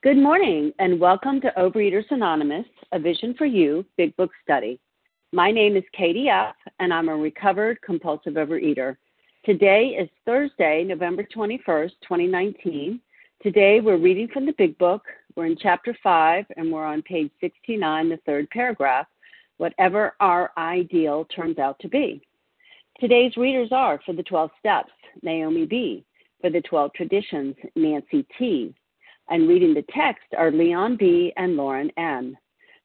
[0.00, 4.78] Good morning, and welcome to Overeaters Anonymous, a Vision for You Big Book Study.
[5.32, 8.96] My name is Katie F., and I'm a recovered compulsive overeater.
[9.44, 13.00] Today is Thursday, November 21st, 2019.
[13.42, 15.02] Today we're reading from the Big Book.
[15.34, 19.08] We're in Chapter 5, and we're on page 69, the third paragraph,
[19.56, 22.22] whatever our ideal turns out to be.
[23.00, 24.92] Today's readers are for the 12 Steps,
[25.24, 26.04] Naomi B.,
[26.40, 28.72] for the 12 Traditions, Nancy T.,
[29.30, 31.32] and reading the text are Leon B.
[31.36, 32.36] and Lauren N.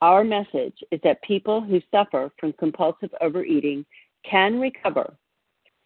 [0.00, 3.84] our message is that people who suffer from compulsive overeating
[4.28, 5.14] can recover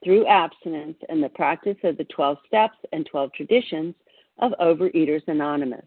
[0.05, 3.95] through abstinence and the practice of the 12 steps and 12 traditions
[4.39, 5.85] of Overeaters Anonymous.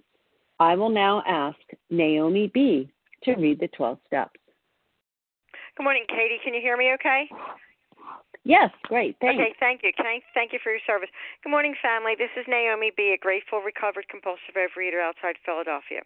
[0.59, 1.59] I will now ask
[1.89, 2.89] Naomi B.
[3.23, 4.39] to read the 12 steps.
[5.75, 6.39] Good morning, Katie.
[6.43, 7.27] Can you hear me okay?
[8.45, 9.17] Yes, great.
[9.19, 9.41] Thanks.
[9.41, 9.91] Okay, thank you.
[9.97, 11.09] I thank you for your service?
[11.43, 12.13] Good morning, family.
[12.17, 16.05] This is Naomi B., a grateful, recovered compulsive overeater outside Philadelphia.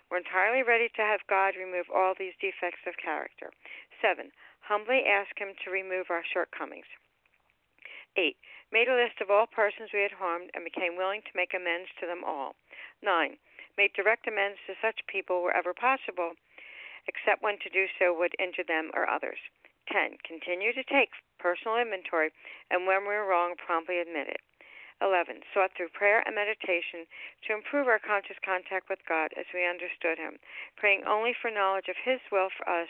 [0.11, 3.47] We're entirely ready to have God remove all these defects of character.
[4.03, 4.27] 7.
[4.59, 6.91] Humbly ask Him to remove our shortcomings.
[8.19, 8.35] 8.
[8.75, 11.87] Made a list of all persons we had harmed and became willing to make amends
[12.03, 12.59] to them all.
[12.99, 13.39] 9.
[13.79, 16.35] Made direct amends to such people wherever possible,
[17.07, 19.39] except when to do so would injure them or others.
[19.87, 20.19] 10.
[20.27, 22.35] Continue to take personal inventory
[22.69, 24.43] and when we were wrong, promptly admit it.
[25.01, 25.41] 11.
[25.53, 27.09] Sought through prayer and meditation
[27.43, 30.37] to improve our conscious contact with God as we understood Him,
[30.77, 32.89] praying only for knowledge of His will for us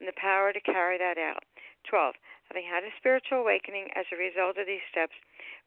[0.00, 1.46] and the power to carry that out.
[1.88, 2.14] 12.
[2.50, 5.14] Having had a spiritual awakening as a result of these steps,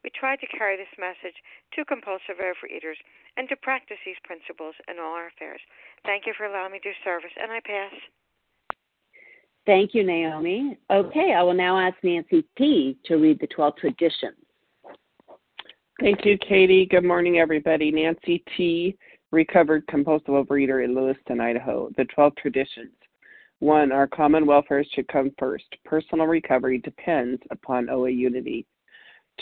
[0.04, 1.36] we tried to carry this message
[1.74, 2.98] to compulsive overeaters
[3.36, 5.60] and to practice these principles in all our affairs.
[6.04, 7.94] Thank you for allowing me to do service, and I pass.
[9.66, 10.78] Thank you, Naomi.
[10.90, 12.96] Okay, I will now ask Nancy T.
[13.04, 14.47] to read the 12 traditions.
[16.00, 16.86] Thank you, Katie.
[16.86, 17.90] Good morning, everybody.
[17.90, 18.96] Nancy T.,
[19.32, 21.90] recovered compulsive overeater in Lewiston, Idaho.
[21.96, 22.92] The 12 traditions.
[23.58, 25.64] One, our common welfare should come first.
[25.84, 28.64] Personal recovery depends upon OA unity.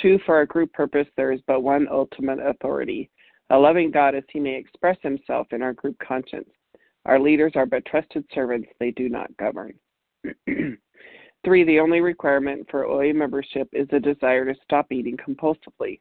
[0.00, 3.10] Two, for our group purpose, there is but one ultimate authority,
[3.50, 6.48] a loving God as he may express himself in our group conscience.
[7.04, 9.74] Our leaders are but trusted servants, they do not govern.
[11.44, 16.00] Three, the only requirement for OA membership is a desire to stop eating compulsively.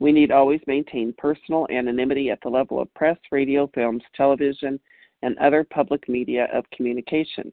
[0.00, 4.80] We need always maintain personal anonymity at the level of press, radio, films, television,
[5.22, 7.52] and other public media of communication.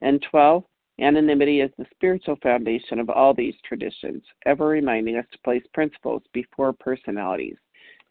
[0.00, 0.64] And 12.
[1.00, 6.22] Anonymity is the spiritual foundation of all these traditions, ever reminding us to place principles
[6.32, 7.56] before personalities.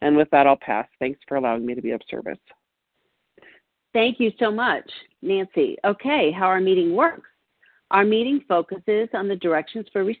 [0.02, 0.86] And with that, I'll pass.
[0.98, 2.38] Thanks for allowing me to be of service.
[3.92, 4.90] Thank you so much,
[5.22, 5.76] Nancy.
[5.84, 7.28] Okay, how our meeting works.
[7.90, 10.20] Our meeting focuses on the directions for, re-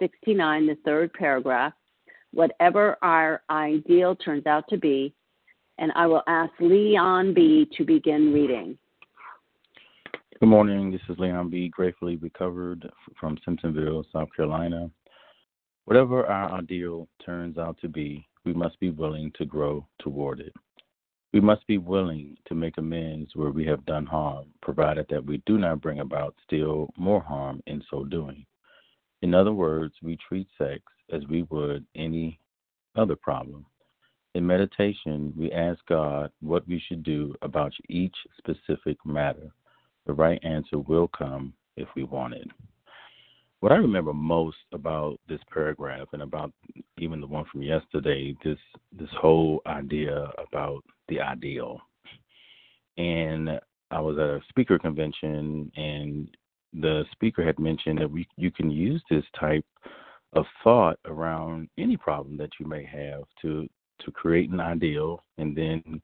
[0.00, 1.72] 69, the third paragraph,
[2.32, 5.14] whatever our ideal turns out to be,
[5.78, 7.68] and I will ask Leon B.
[7.76, 8.76] to begin reading.
[10.40, 10.90] Good morning.
[10.90, 11.68] This is Leon B.
[11.68, 14.90] Gratefully recovered from Simpsonville, South Carolina.
[15.84, 20.54] Whatever our ideal turns out to be, we must be willing to grow toward it.
[21.32, 25.42] We must be willing to make amends where we have done harm, provided that we
[25.46, 28.46] do not bring about still more harm in so doing.
[29.30, 30.82] In other words, we treat sex
[31.12, 32.40] as we would any
[32.96, 33.64] other problem.
[34.34, 39.52] In meditation, we ask God what we should do about each specific matter.
[40.08, 42.48] The right answer will come if we want it.
[43.60, 46.52] What I remember most about this paragraph and about
[46.98, 48.58] even the one from yesterday, this
[48.98, 51.80] this whole idea about the ideal.
[52.98, 53.60] And
[53.92, 56.36] I was at a speaker convention, and
[56.72, 59.64] the speaker had mentioned that we you can use this type
[60.34, 63.68] of thought around any problem that you may have to
[64.04, 66.00] to create an ideal, and then,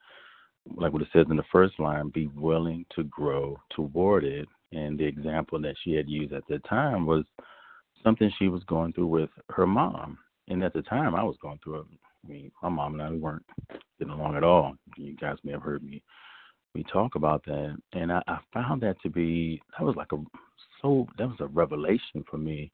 [0.77, 4.49] like what it says in the first line, be willing to grow toward it.
[4.73, 7.25] And the example that she had used at the time was
[8.05, 10.19] something she was going through with her mom.
[10.49, 11.87] And at the time, I was going through it.
[12.25, 13.47] I mean, my mom and I we weren't
[13.99, 14.77] getting along at all.
[14.97, 16.03] You guys may have heard me
[16.77, 20.19] we talk about that, and I, I found that to be that was like a
[20.83, 22.71] so that was a revelation for me.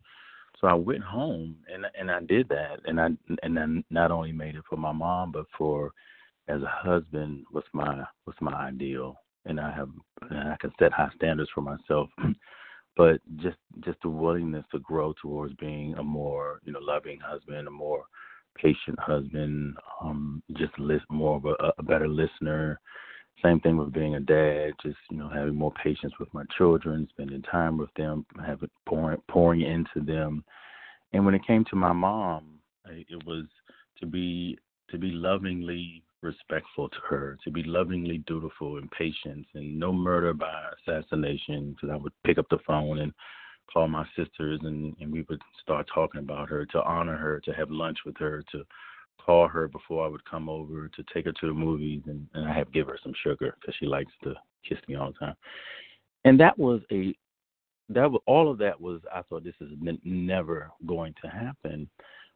[0.60, 3.10] So I went home and and I did that, and I
[3.42, 5.92] and then not only made it for my mom, but for
[6.48, 9.90] as a husband was my was my ideal, and I have
[10.30, 12.08] and I can set high standards for myself.
[12.96, 17.68] but just just the willingness to grow towards being a more you know loving husband,
[17.68, 18.04] a more
[18.56, 22.80] patient husband, um, just list more of a, a better listener.
[23.42, 27.08] Same thing with being a dad, just you know having more patience with my children,
[27.10, 30.44] spending time with them, having pouring pouring into them.
[31.12, 33.46] And when it came to my mom, it was
[34.00, 34.58] to be
[34.90, 40.32] to be lovingly respectful to her, to be lovingly dutiful and patient, and no murder
[40.32, 41.72] by assassination.
[41.72, 43.12] Because I would pick up the phone and
[43.72, 47.52] call my sisters and, and we would start talking about her, to honor her, to
[47.52, 48.64] have lunch with her, to
[49.24, 52.48] call her before I would come over, to take her to the movies, and, and
[52.48, 54.34] I have give her some sugar because she likes to
[54.68, 55.36] kiss me all the time.
[56.24, 57.14] And that was a
[57.88, 59.70] that was all of that was I thought this is
[60.04, 61.88] never going to happen,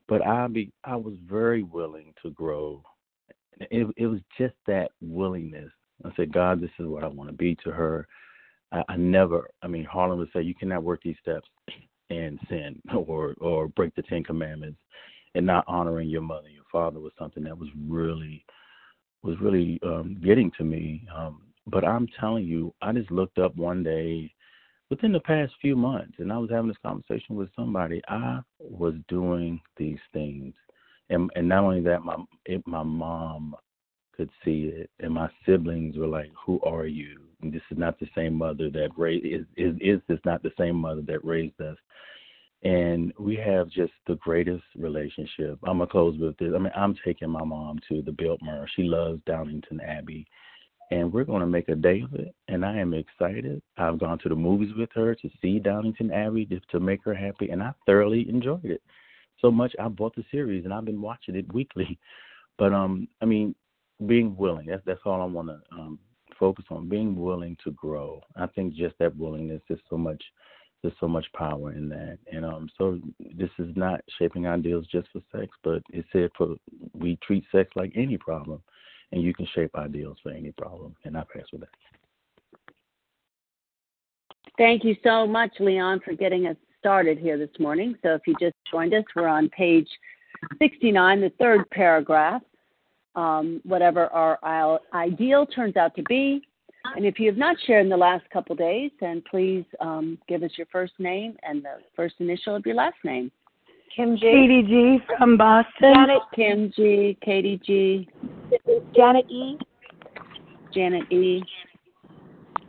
[0.08, 2.82] but I be I was very willing to grow.
[3.60, 5.70] It it was just that willingness.
[6.04, 8.06] I said, God, this is what I want to be to her.
[8.70, 11.48] I, I never, I mean, Harlan would say, you cannot work these steps
[12.10, 14.78] and sin or or break the Ten Commandments
[15.36, 18.44] and not honoring your mother, your father was something that was really
[19.22, 21.06] was really um, getting to me.
[21.14, 24.32] Um, but I'm telling you, I just looked up one day
[24.88, 28.00] within the past few months, and I was having this conversation with somebody.
[28.08, 30.54] I was doing these things,
[31.10, 32.16] and and not only that, my
[32.46, 33.54] it, my mom
[34.16, 37.98] could see it, and my siblings were like, "Who are you?" And this is not
[37.98, 41.60] the same mother that raised is is is this not the same mother that raised
[41.60, 41.76] us?
[42.66, 45.56] And we have just the greatest relationship.
[45.62, 46.50] I'm gonna close with this.
[46.52, 48.66] I mean, I'm taking my mom to the Biltmore.
[48.74, 50.26] She loves Downton Abbey,
[50.90, 52.34] and we're to make a day of it.
[52.48, 53.62] And I am excited.
[53.76, 57.14] I've gone to the movies with her to see Downton Abbey to, to make her
[57.14, 58.82] happy, and I thoroughly enjoyed it
[59.40, 59.72] so much.
[59.78, 61.98] I bought the series and I've been watching it weekly.
[62.58, 63.54] But um, I mean,
[64.06, 64.68] being willing.
[64.68, 65.98] That's that's all I want to um
[66.38, 66.88] focus on.
[66.88, 68.22] Being willing to grow.
[68.34, 70.24] I think just that willingness is so much.
[70.82, 75.08] There's so much power in that, and um, so this is not shaping ideals just
[75.12, 76.56] for sex, but it's said for
[76.92, 78.62] we treat sex like any problem
[79.12, 80.94] and you can shape ideals for any problem.
[81.04, 81.68] And I pass with that.
[84.58, 87.96] Thank you so much, Leon, for getting us started here this morning.
[88.02, 89.88] So if you just joined us, we're on page
[90.58, 92.42] 69, the third paragraph.
[93.14, 96.42] Um, whatever our ideal turns out to be.
[96.96, 100.42] And if you have not shared in the last couple days, then please um, give
[100.42, 103.30] us your first name and the first initial of your last name.
[103.94, 104.22] Kim G.
[104.22, 104.98] Katie G.
[105.18, 105.92] from Boston.
[105.94, 106.22] Janet.
[106.34, 107.18] Kim G.
[107.22, 108.08] Katie G.
[108.94, 109.58] Janet E.
[110.72, 111.42] Janet E.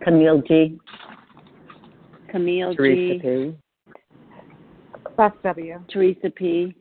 [0.03, 0.77] Camille G.
[2.29, 3.19] Camille Teresa G.
[3.21, 3.93] P.
[5.15, 5.79] Beth W.
[5.89, 6.75] Teresa P.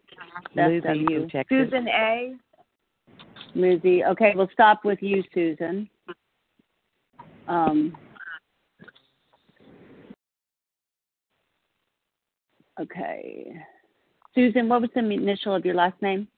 [0.57, 1.29] Beth W.
[1.49, 2.35] Susan A.
[3.55, 4.05] Lizzie.
[4.05, 5.89] Okay, we'll stop with you, Susan.
[7.49, 7.97] Um,
[12.81, 13.57] okay.
[14.35, 16.29] Susan, what was the initial of your last name?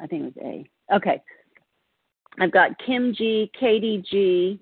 [0.00, 0.44] I think it was
[0.90, 0.94] A.
[0.96, 1.22] Okay.
[2.38, 4.60] I've got Kim G, Katie G,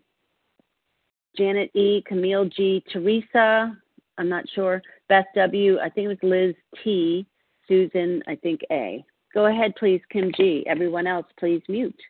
[1.36, 3.76] Janet E, Camille G, Teresa,
[4.16, 7.26] I'm not sure, Beth W, I think it was Liz T,
[7.66, 9.04] Susan, I think A.
[9.32, 10.64] Go ahead, please, Kim G.
[10.68, 12.00] Everyone else, please mute.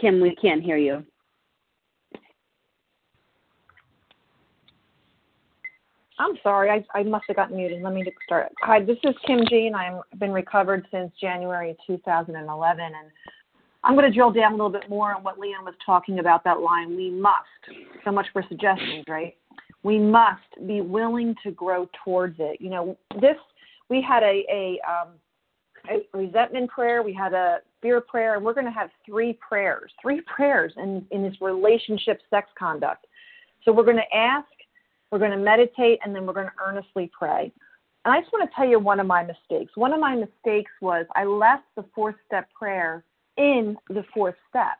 [0.00, 1.04] Kim, we can't hear you.
[6.20, 7.80] I'm sorry, I, I must have gotten muted.
[7.80, 8.50] Let me start.
[8.62, 9.74] Hi, this is Kim Jean.
[9.74, 12.80] I've been recovered since January 2011.
[12.80, 12.94] And
[13.84, 16.42] I'm going to drill down a little bit more on what Leon was talking about
[16.42, 16.96] that line.
[16.96, 17.44] We must,
[18.04, 19.36] so much for suggestions, right?
[19.84, 22.60] We must be willing to grow towards it.
[22.60, 23.36] You know, this,
[23.88, 25.10] we had a, a, um,
[26.12, 30.20] resentment prayer, we had a fear prayer, and we're going to have three prayers, three
[30.22, 33.06] prayers in, in this relationship sex conduct.
[33.64, 34.46] So we're going to ask,
[35.10, 37.52] we're going to meditate, and then we're going to earnestly pray.
[38.04, 39.72] And I just want to tell you one of my mistakes.
[39.74, 43.04] One of my mistakes was I left the fourth step prayer
[43.36, 44.78] in the fourth step.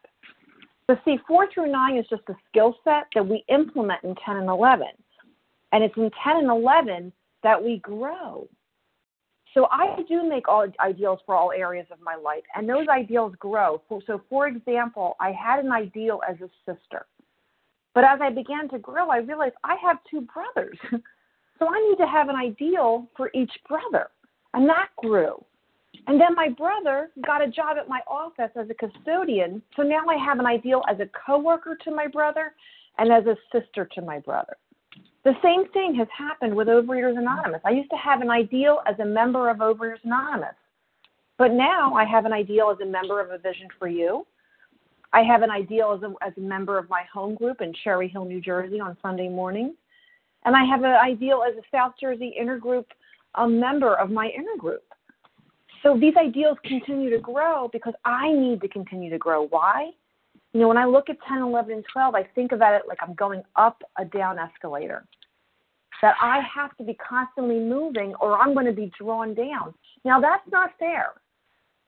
[0.87, 4.37] But see, four through nine is just a skill set that we implement in 10
[4.37, 4.87] and 11.
[5.73, 7.13] And it's in 10 and 11
[7.43, 8.49] that we grow.
[9.55, 13.35] So I do make all ideals for all areas of my life, and those ideals
[13.39, 13.83] grow.
[13.89, 17.07] So, for example, I had an ideal as a sister,
[17.95, 20.79] but as I began to grow, I realized I have two brothers,
[21.59, 24.09] so I need to have an ideal for each brother,
[24.55, 25.43] and that grew.
[26.07, 30.05] And then my brother got a job at my office as a custodian, so now
[30.09, 32.53] I have an ideal as a coworker to my brother
[32.99, 34.57] and as a sister to my brother.
[35.25, 37.61] The same thing has happened with Overeaters Anonymous.
[37.65, 40.55] I used to have an ideal as a member of Overeaters Anonymous,
[41.37, 44.27] but now I have an ideal as a member of A Vision for You.
[45.13, 48.09] I have an ideal as a, as a member of my home group in Cherry
[48.09, 49.75] Hill, New Jersey on Sunday mornings.
[50.45, 52.85] And I have an ideal as a South Jersey intergroup
[53.35, 54.79] a member of my intergroup.
[55.83, 59.47] So these ideals continue to grow because I need to continue to grow.
[59.47, 59.91] Why?
[60.59, 62.99] You know, when I look at 10, 11, and 12, I think about it like
[63.01, 65.07] I'm going up a down escalator
[66.03, 69.73] that I have to be constantly moving or I'm going to be drawn down.
[70.05, 71.11] Now, that's not fair.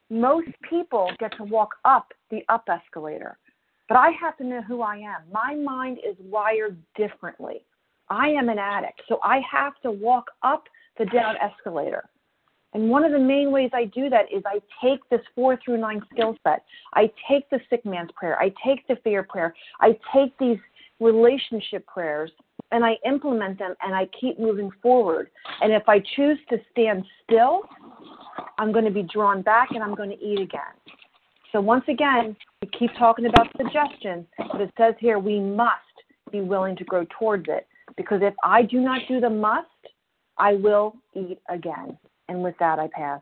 [0.09, 3.39] Most people get to walk up the up escalator,
[3.89, 5.23] but I have to know who I am.
[5.33, 7.65] My mind is wired differently.
[8.09, 12.09] I am an addict, so I have to walk up the down escalator.
[12.73, 15.79] And one of the main ways I do that is I take this four through
[15.79, 16.65] nine skill set.
[16.95, 18.39] I take the sick man's prayer.
[18.39, 19.55] I take the fear prayer.
[19.81, 20.59] I take these
[21.01, 22.31] relationship prayers
[22.73, 25.31] and I implement them and I keep moving forward.
[25.61, 27.63] And if I choose to stand still,
[28.59, 30.61] I'm going to be drawn back and I'm going to eat again.
[31.53, 35.75] So once again, we keep talking about suggestions, but it says here we must
[36.31, 37.67] be willing to grow towards it.
[37.97, 39.67] Because if I do not do the must,
[40.39, 41.99] I will eat again.
[42.31, 43.21] And with that, I pass.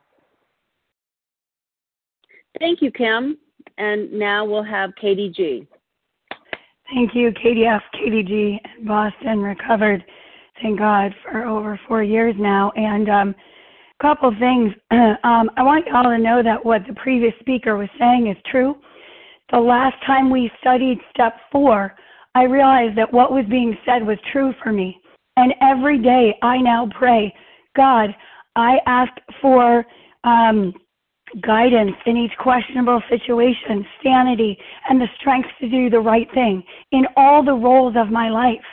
[2.61, 3.39] Thank you, Kim.
[3.79, 5.67] And now we'll have Katie G.
[6.93, 10.05] Thank you, KDF, KDG, in Boston, recovered,
[10.61, 12.71] thank God, for over four years now.
[12.77, 13.35] And um,
[13.99, 14.75] a couple things.
[14.91, 18.77] um, I want y'all to know that what the previous speaker was saying is true.
[19.53, 21.95] The last time we studied step four,
[22.35, 25.01] I realized that what was being said was true for me.
[25.37, 27.35] And every day I now pray,
[27.75, 28.15] God,
[28.59, 29.87] I ask for
[30.25, 30.75] um,
[31.43, 37.05] guidance in each questionable situation, sanity, and the strength to do the right thing in
[37.17, 38.67] all the roles of my life.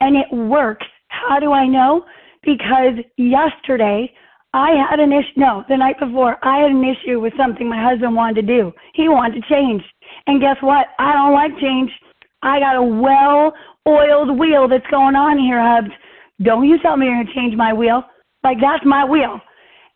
[0.00, 0.86] And it works.
[1.06, 2.04] How do I know?
[2.42, 4.12] Because yesterday
[4.54, 7.80] I had an issue, no, the night before, I had an issue with something my
[7.80, 8.72] husband wanted to do.
[8.94, 9.82] He wanted to change.
[10.26, 10.88] And guess what?
[10.98, 11.92] I don't like change.
[12.42, 13.54] I got a well
[13.86, 15.94] oiled wheel that's going on here, Hubs.
[16.42, 18.02] Don't you tell me you're going to change my wheel.
[18.44, 19.40] Like, that's my wheel.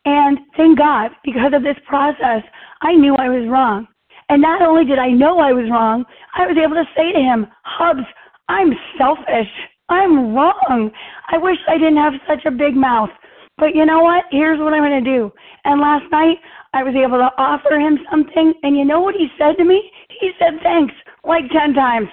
[0.05, 2.43] And thank God, because of this process,
[2.83, 3.89] I knew I was wrong.
[4.29, 7.19] And not only did I know I was wrong, I was able to say to
[7.19, 8.07] him, Hubs,
[8.49, 9.51] I'm selfish.
[9.89, 10.91] I'm wrong.
[11.31, 13.11] I wish I didn't have such a big mouth.
[13.59, 14.25] But you know what?
[14.31, 15.33] Here's what I'm going to do.
[15.65, 16.39] And last night,
[16.75, 18.53] I was able to offer him something.
[18.63, 19.91] And you know what he said to me?
[20.21, 22.09] He said thanks like 10 times.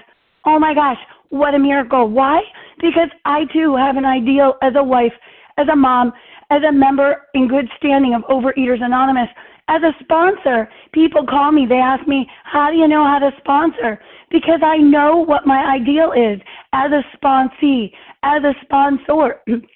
[0.46, 0.98] Oh my gosh,
[1.30, 2.10] what a miracle.
[2.10, 2.42] Why?
[2.80, 5.14] Because I too have an ideal as a wife,
[5.58, 6.14] as a mom,
[6.50, 9.30] as a member in good standing of Overeaters Anonymous.
[9.70, 13.32] As a sponsor, people call me, they ask me, How do you know how to
[13.38, 14.00] sponsor?
[14.30, 16.40] Because I know what my ideal is
[16.74, 17.92] as a sponsee,
[18.24, 19.42] as a sponsor.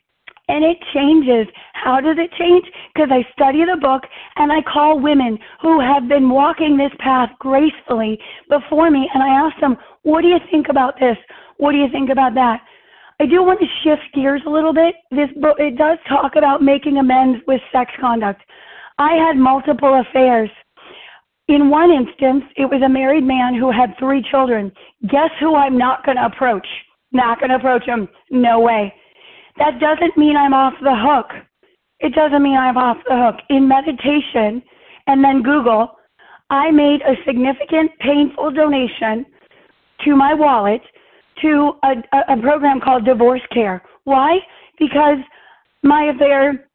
[0.49, 1.47] and it changes.
[1.73, 2.65] How does it change?
[2.93, 4.03] Because I study the book
[4.37, 8.17] and I call women who have been walking this path gracefully
[8.49, 11.17] before me and I ask them, What do you think about this?
[11.57, 12.61] What do you think about that?
[13.19, 14.95] I do want to shift gears a little bit.
[15.09, 18.41] This book it does talk about making amends with sex conduct.
[18.99, 20.49] I had multiple affairs.
[21.47, 24.71] In one instance, it was a married man who had three children.
[25.09, 26.67] Guess who I'm not going to approach?
[27.11, 28.07] Not going to approach him.
[28.29, 28.93] No way.
[29.57, 31.31] That doesn't mean I'm off the hook.
[31.99, 33.41] It doesn't mean I'm off the hook.
[33.49, 34.61] In meditation
[35.07, 35.95] and then Google,
[36.49, 39.25] I made a significant painful donation
[40.05, 40.81] to my wallet
[41.41, 43.81] to a, a program called Divorce Care.
[44.03, 44.37] Why?
[44.79, 45.17] Because
[45.83, 46.67] my affair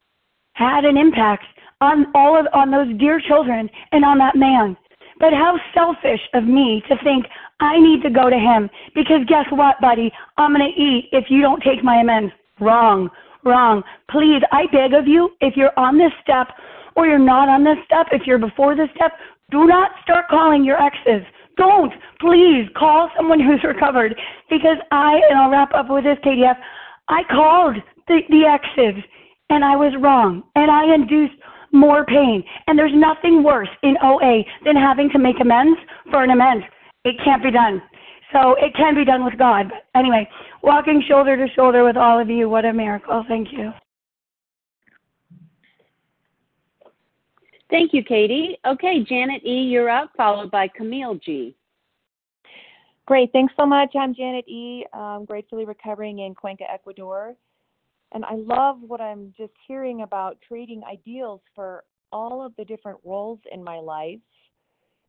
[0.53, 1.45] had an impact
[1.81, 4.77] on all of on those dear children and on that man.
[5.19, 7.25] But how selfish of me to think
[7.59, 10.11] I need to go to him because guess what, buddy?
[10.37, 12.33] I'm to eat if you don't take my amends.
[12.59, 13.09] Wrong,
[13.43, 13.83] wrong.
[14.09, 16.47] Please, I beg of you, if you're on this step
[16.95, 19.13] or you're not on this step, if you're before this step,
[19.51, 21.25] do not start calling your exes.
[21.57, 21.93] Don't.
[22.19, 24.15] Please call someone who's recovered
[24.49, 26.55] because I, and I'll wrap up with this, KDF,
[27.09, 27.75] I called
[28.07, 29.03] the, the exes
[29.49, 31.35] and I was wrong and I induced
[31.71, 32.43] more pain.
[32.67, 36.65] And there's nothing worse in OA than having to make amends for an amends.
[37.03, 37.81] It can't be done.
[38.31, 39.69] So it can be done with God.
[39.69, 40.27] But anyway,
[40.63, 43.23] walking shoulder to shoulder with all of you, what a miracle.
[43.27, 43.71] Thank you.
[47.73, 48.55] Thank you, Katie.
[48.67, 51.55] Okay, Janet E., you're up, followed by Camille G.
[53.07, 53.31] Great.
[53.33, 53.95] Thanks so much.
[53.99, 57.33] I'm Janet E., I'm gratefully recovering in Cuenca, Ecuador.
[58.11, 62.99] And I love what I'm just hearing about creating ideals for all of the different
[63.03, 64.19] roles in my life.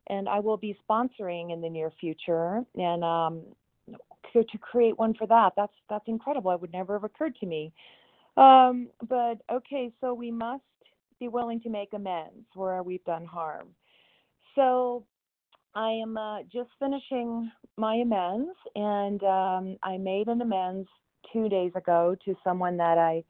[0.06, 3.42] And I will be sponsoring in the near future and um,
[4.32, 5.52] to, to create one for that.
[5.54, 6.50] That's that's incredible.
[6.52, 7.74] It would never have occurred to me.
[8.38, 10.62] Um, but okay, so we must
[11.20, 13.68] be willing to make amends where we've done harm.
[14.54, 15.06] So
[15.74, 20.88] I am uh, just finishing my amends, and um, I made an amends
[21.32, 23.24] two days ago to someone that I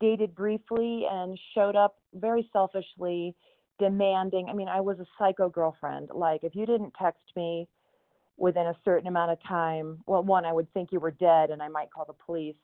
[0.00, 3.34] dated briefly and showed up very selfishly
[3.78, 4.48] demanding.
[4.48, 6.10] I mean, I was a psycho girlfriend.
[6.12, 7.68] Like, if you didn't text me
[8.36, 11.62] within a certain amount of time, well, one, I would think you were dead and
[11.62, 12.56] I might call the police.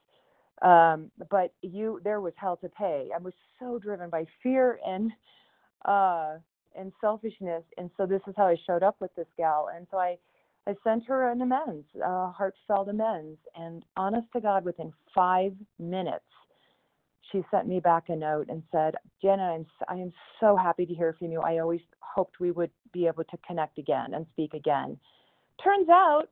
[0.62, 3.08] Um, but you, there was hell to pay.
[3.14, 5.10] I was so driven by fear and,
[5.86, 6.36] uh,
[6.76, 7.64] and selfishness.
[7.78, 9.68] And so this is how I showed up with this gal.
[9.74, 10.16] And so I,
[10.66, 13.38] I sent her an amends, a heartfelt amends.
[13.56, 16.24] And honest to God, within five minutes,
[17.32, 20.94] she sent me back a note and said, Jenna, I'm, I am so happy to
[20.94, 21.40] hear from you.
[21.40, 24.98] I always hoped we would be able to connect again and speak again.
[25.62, 26.24] Turns out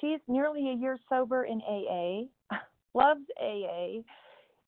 [0.00, 2.56] she's nearly a year sober in AA
[2.94, 4.00] loves AA,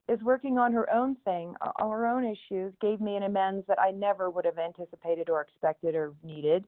[0.09, 3.93] is working on her own thing, her own issues, gave me an amends that I
[3.93, 6.65] never would have anticipated or expected or needed,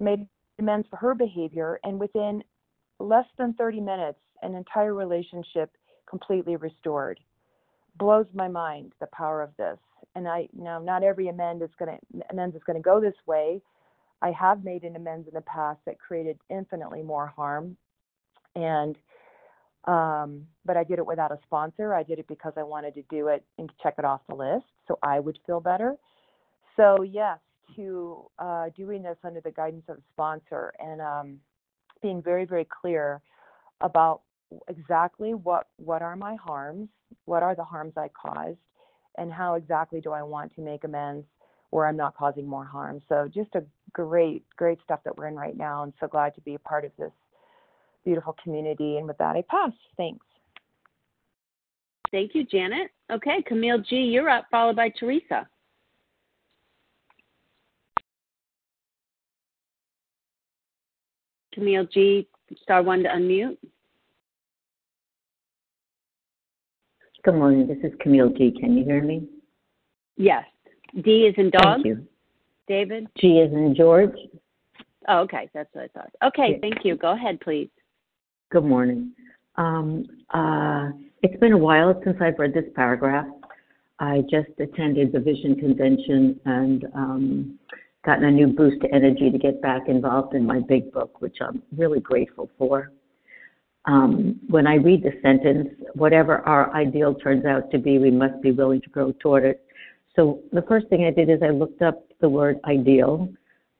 [0.00, 0.26] made
[0.58, 2.42] amends for her behavior, and within
[2.98, 5.70] less than 30 minutes, an entire relationship
[6.08, 7.20] completely restored.
[7.98, 9.78] Blows my mind the power of this.
[10.14, 13.14] And I know not every amend is going to amends is going to go this
[13.26, 13.60] way.
[14.22, 17.76] I have made an amends in the past that created infinitely more harm,
[18.54, 18.96] and
[19.86, 21.94] um, but I did it without a sponsor.
[21.94, 24.66] I did it because I wanted to do it and check it off the list
[24.88, 25.94] so I would feel better.
[26.76, 27.38] So, yes,
[27.76, 31.38] to uh, doing this under the guidance of a sponsor and um,
[32.02, 33.20] being very, very clear
[33.80, 34.22] about
[34.68, 36.88] exactly what what are my harms,
[37.24, 38.58] what are the harms I caused,
[39.18, 41.26] and how exactly do I want to make amends
[41.70, 43.02] where I'm not causing more harm.
[43.08, 46.40] So just a great, great stuff that we're in right now, and so glad to
[46.42, 47.12] be a part of this
[48.06, 48.96] beautiful community.
[48.96, 49.72] And with that, I pass.
[49.98, 50.24] Thanks.
[52.10, 52.90] Thank you, Janet.
[53.12, 55.46] Okay, Camille G, you're up, followed by Teresa.
[61.52, 62.28] Camille G,
[62.62, 63.56] star one to unmute.
[67.24, 67.66] Good morning.
[67.66, 68.52] This is Camille G.
[68.52, 69.26] Can you hear me?
[70.16, 70.44] Yes.
[71.02, 71.82] D is in dog.
[71.82, 72.06] Thank you.
[72.68, 73.08] David?
[73.18, 74.14] G is in George.
[75.08, 75.48] Oh, okay.
[75.52, 76.10] That's what I thought.
[76.22, 76.58] Okay, Yeah.
[76.60, 76.96] thank you.
[76.96, 77.68] Go ahead, please.
[78.52, 79.12] Good morning.
[79.56, 83.26] Um, uh, it's been a while since I've read this paragraph.
[83.98, 87.58] I just attended the Vision Convention and um,
[88.04, 91.38] gotten a new boost to energy to get back involved in my big book, which
[91.40, 92.92] I'm really grateful for.
[93.86, 98.40] Um, when I read the sentence, whatever our ideal turns out to be, we must
[98.42, 99.64] be willing to grow toward it.
[100.14, 103.28] So the first thing I did is I looked up the word ideal,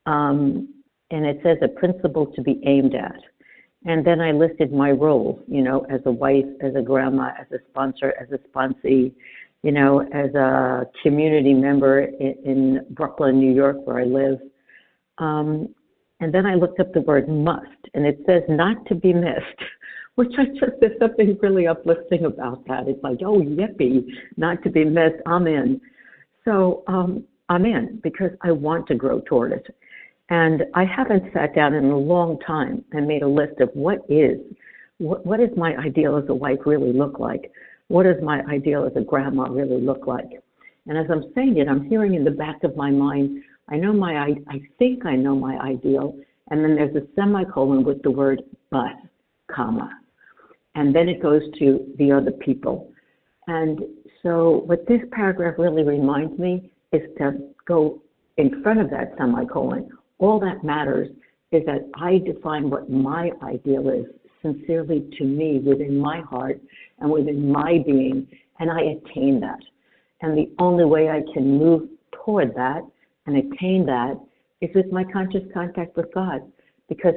[0.06, 0.74] um,
[1.12, 3.20] and it says a principle to be aimed at.
[3.86, 7.46] And then I listed my role, you know, as a wife, as a grandma, as
[7.52, 9.12] a sponsor, as a sponsee,
[9.62, 14.40] you know, as a community member in, in Brooklyn, New York, where I live.
[15.18, 15.72] Um,
[16.18, 19.62] and then I looked up the word must, and it says not to be missed,
[20.16, 22.88] which I just, there's something really uplifting about that.
[22.88, 24.04] It's like, oh, yippee,
[24.36, 25.80] not to be missed, I'm in.
[26.44, 29.66] So um, I'm in because I want to grow toward it.
[30.28, 33.98] And I haven't sat down in a long time and made a list of what
[34.08, 34.38] is,
[34.98, 37.52] what, what does my ideal as a wife really look like?
[37.88, 40.28] What does my ideal as a grandma really look like?
[40.86, 43.92] And as I'm saying it, I'm hearing in the back of my mind, I know
[43.92, 46.16] my, I, I think I know my ideal,
[46.50, 48.92] and then there's a semicolon with the word but,
[49.48, 49.90] comma.
[50.74, 52.92] And then it goes to the other people.
[53.48, 53.80] And
[54.22, 58.02] so what this paragraph really reminds me is to go
[58.36, 59.88] in front of that semicolon.
[60.18, 61.08] All that matters
[61.52, 64.06] is that I define what my ideal is
[64.42, 66.60] sincerely to me within my heart
[67.00, 68.26] and within my being,
[68.58, 69.60] and I attain that.
[70.22, 72.82] And the only way I can move toward that
[73.26, 74.18] and attain that
[74.60, 76.40] is with my conscious contact with God,
[76.88, 77.14] because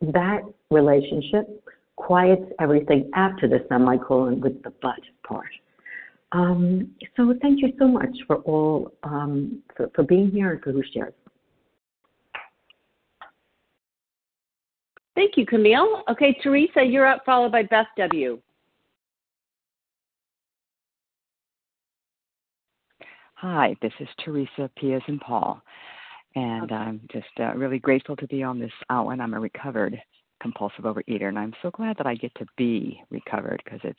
[0.00, 1.46] that relationship
[1.96, 5.50] quiets everything after the semicolon with the but part.
[6.32, 10.72] Um, so thank you so much for all um, for, for being here and for
[10.72, 11.12] who shares.
[15.20, 16.02] Thank you, Camille.
[16.10, 18.40] Okay, Teresa, you're up, followed by Beth W.
[23.34, 25.60] Hi, this is Teresa Piaz and Paul,
[26.36, 29.12] and I'm just uh, really grateful to be on this hour.
[29.12, 30.00] I'm a recovered
[30.40, 33.98] compulsive overeater, and I'm so glad that I get to be recovered because it's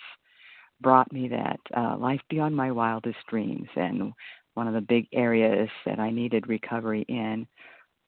[0.82, 3.68] brought me that uh, life beyond my wildest dreams.
[3.76, 4.12] And
[4.56, 7.46] one of the big areas that I needed recovery in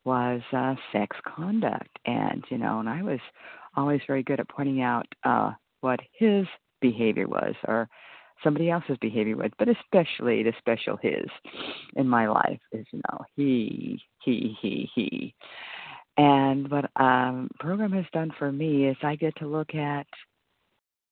[0.05, 1.89] was uh, sex conduct.
[2.05, 3.19] And, you know, and I was
[3.75, 6.45] always very good at pointing out uh, what his
[6.81, 7.87] behavior was or
[8.43, 11.25] somebody else's behavior was, but especially the special his
[11.95, 15.35] in my life is, you know, he, he, he, he.
[16.17, 20.05] And what um program has done for me is I get to look at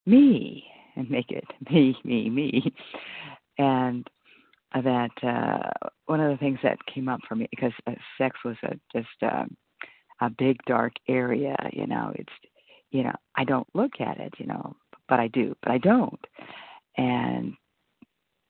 [0.06, 0.64] me
[0.96, 2.74] and make it me, me, me.
[3.58, 4.08] And
[4.74, 8.56] that uh one of the things that came up for me because uh, sex was
[8.64, 9.56] a just um
[10.22, 12.34] a big dark area, you know, it's
[12.92, 14.76] you know, I don't look at it, you know,
[15.08, 16.20] but I do, but I don't.
[16.98, 17.54] And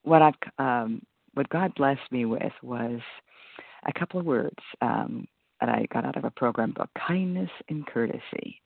[0.04, 1.02] what I've um
[1.34, 3.00] what God blessed me with was
[3.88, 5.28] a couple of words um
[5.60, 8.62] that I got out of a program book, kindness and courtesy.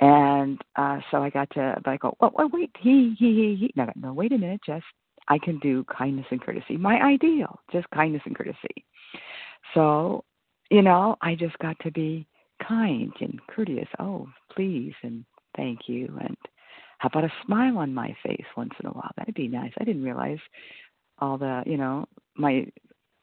[0.00, 3.72] And uh, so I got to, but I go, oh wait, he, he, he, he.
[3.76, 4.84] No, no, wait a minute, just
[5.28, 6.76] I can do kindness and courtesy.
[6.76, 8.84] My ideal, just kindness and courtesy.
[9.72, 10.24] So,
[10.70, 12.26] you know, I just got to be
[12.66, 13.88] kind and courteous.
[13.98, 15.24] Oh, please and
[15.56, 16.16] thank you.
[16.20, 16.36] And
[16.98, 19.10] how about a smile on my face once in a while?
[19.16, 19.72] That'd be nice.
[19.78, 20.38] I didn't realize
[21.18, 22.06] all the, you know,
[22.36, 22.66] my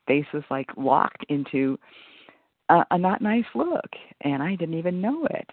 [0.08, 1.78] face was like locked into
[2.70, 3.90] a, a not nice look,
[4.22, 5.50] and I didn't even know it.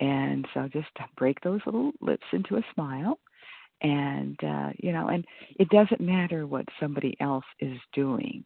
[0.00, 3.18] And so just break those little lips into a smile,
[3.84, 5.24] and uh, you know, and
[5.60, 8.44] it doesn't matter what somebody else is doing.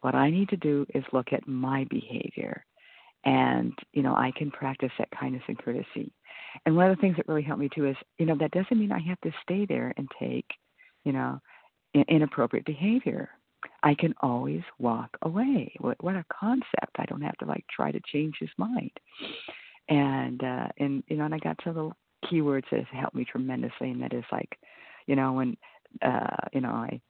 [0.00, 2.64] What I need to do is look at my behavior,
[3.24, 6.12] and you know, I can practice that kindness and courtesy.
[6.66, 8.78] And one of the things that really helped me too is, you know, that doesn't
[8.78, 10.46] mean I have to stay there and take,
[11.04, 11.40] you know,
[12.08, 13.30] inappropriate behavior
[13.82, 15.74] I can always walk away.
[15.78, 16.96] What, what a concept!
[16.98, 18.90] I don't have to like try to change his mind.
[19.88, 21.90] And uh, and you know, and I got to the
[22.30, 24.58] keywords that have helped me tremendously, and that is like,
[25.06, 25.56] you know, when
[26.02, 27.00] uh, you know I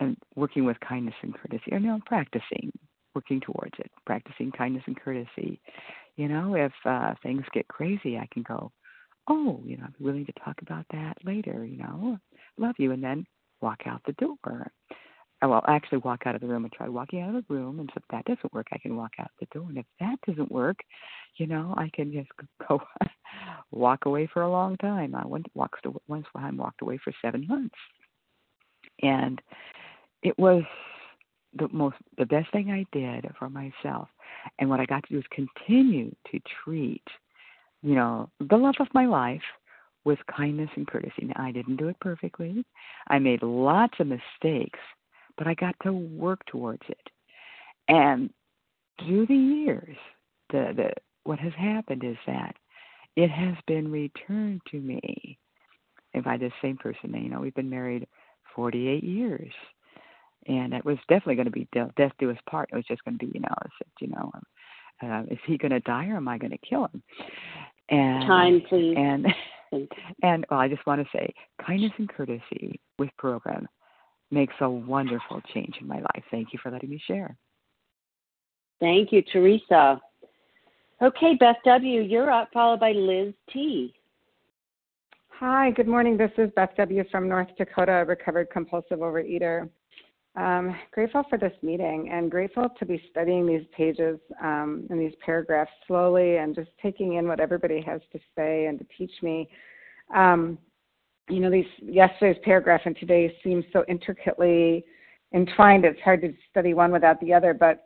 [0.00, 2.72] am working with kindness and courtesy, or know, practicing,
[3.14, 5.60] working towards it, practicing kindness and courtesy.
[6.16, 8.72] You know, if uh, things get crazy, I can go,
[9.28, 11.64] oh, you know, I'm willing to talk about that later.
[11.64, 12.18] You know,
[12.58, 13.26] love you, and then
[13.60, 14.70] walk out the door.
[15.42, 17.78] Uh, well, actually walk out of the room and try walking out of the room.
[17.78, 19.66] And if that doesn't work, I can walk out the door.
[19.68, 20.78] And if that doesn't work,
[21.36, 22.28] you know, I can just
[22.68, 22.82] go
[23.70, 25.14] walk away for a long time.
[25.14, 27.76] I went walked once time walked away for seven months,
[29.02, 29.40] and
[30.22, 30.62] it was
[31.56, 34.08] the most the best thing I did for myself.
[34.58, 37.04] And what I got to do is continue to treat,
[37.82, 39.42] you know, the love of my life
[40.04, 41.24] with kindness and courtesy.
[41.24, 42.64] Now, I didn't do it perfectly.
[43.08, 44.78] I made lots of mistakes
[45.38, 47.08] but I got to work towards it.
[47.88, 48.28] And
[49.00, 49.96] through the years,
[50.50, 50.90] the, the
[51.24, 52.56] what has happened is that
[53.16, 55.38] it has been returned to me
[56.14, 57.14] and by the same person.
[57.14, 58.06] You know, we've been married
[58.54, 59.52] 48 years,
[60.46, 62.70] and it was definitely going to be death do us part.
[62.72, 64.32] It was just going to be, you know, I said, you know,
[65.02, 67.02] uh, is he going to die or am I going to kill him?
[67.90, 68.96] And time, please.
[68.96, 69.26] And
[70.22, 71.32] and well, I just want to say,
[71.64, 73.68] kindness and courtesy with program
[74.30, 76.24] makes a wonderful change in my life.
[76.30, 77.36] Thank you for letting me share.
[78.80, 80.00] Thank you, Teresa.
[81.00, 83.94] Okay, Beth W., you're up, followed by Liz T.
[85.30, 86.16] Hi, good morning.
[86.16, 87.04] This is Beth W.
[87.10, 89.68] from North Dakota, recovered compulsive overeater.
[90.34, 95.14] Um, grateful for this meeting and grateful to be studying these pages um, and these
[95.24, 99.48] paragraphs slowly and just taking in what everybody has to say and to teach me.
[100.14, 100.58] Um,
[101.28, 104.84] you know, these yesterday's paragraph and today's seem so intricately
[105.34, 105.84] entwined.
[105.84, 107.84] It's hard to study one without the other, but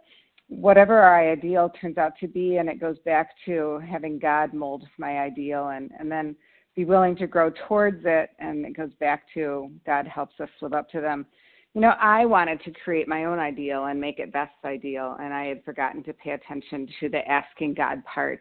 [0.48, 4.85] whatever our ideal turns out to be, and it goes back to having God mold
[4.98, 6.37] my ideal, and and then
[6.74, 10.72] be willing to grow towards it, and it goes back to God helps us live
[10.72, 11.26] up to them.
[11.74, 15.33] You know, I wanted to create my own ideal and make it best ideal, and
[15.33, 18.40] I had forgotten to pay attention to the asking God part.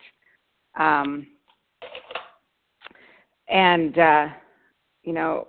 [0.77, 1.27] Um,
[3.47, 4.27] and uh,
[5.03, 5.47] you know,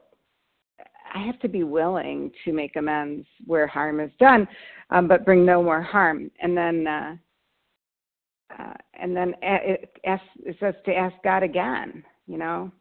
[1.14, 4.48] I have to be willing to make amends where harm is done,
[4.90, 6.30] um, but bring no more harm.
[6.40, 7.16] And then, uh,
[8.58, 12.02] uh, and then it, asks, it says to ask God again.
[12.26, 12.72] You know,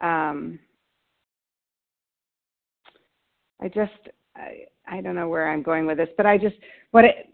[0.00, 0.58] um,
[3.60, 3.92] I just
[4.36, 6.56] I, I don't know where I'm going with this, but I just
[6.90, 7.32] what it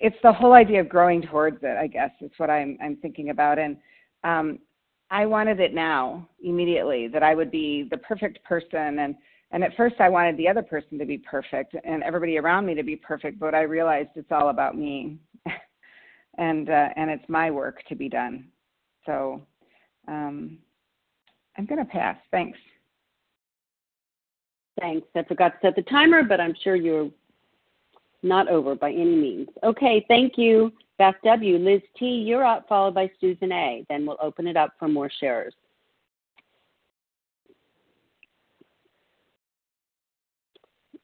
[0.00, 1.76] it's the whole idea of growing towards it.
[1.76, 3.76] I guess it's what I'm I'm thinking about, and
[4.24, 4.58] um,
[5.10, 8.98] I wanted it now, immediately, that I would be the perfect person.
[8.98, 9.14] And,
[9.50, 12.74] and at first, I wanted the other person to be perfect and everybody around me
[12.74, 15.18] to be perfect, but I realized it's all about me.
[16.38, 18.48] and, uh, and it's my work to be done.
[19.06, 19.40] So
[20.06, 20.58] um,
[21.56, 22.18] I'm going to pass.
[22.30, 22.58] Thanks.
[24.78, 25.08] Thanks.
[25.16, 27.10] I forgot to set the timer, but I'm sure you're
[28.22, 29.48] not over by any means.
[29.64, 30.72] Okay, thank you.
[30.98, 31.58] Beth W.
[31.58, 33.84] Liz T., you're up, followed by Susan A.
[33.88, 35.54] Then we'll open it up for more shares.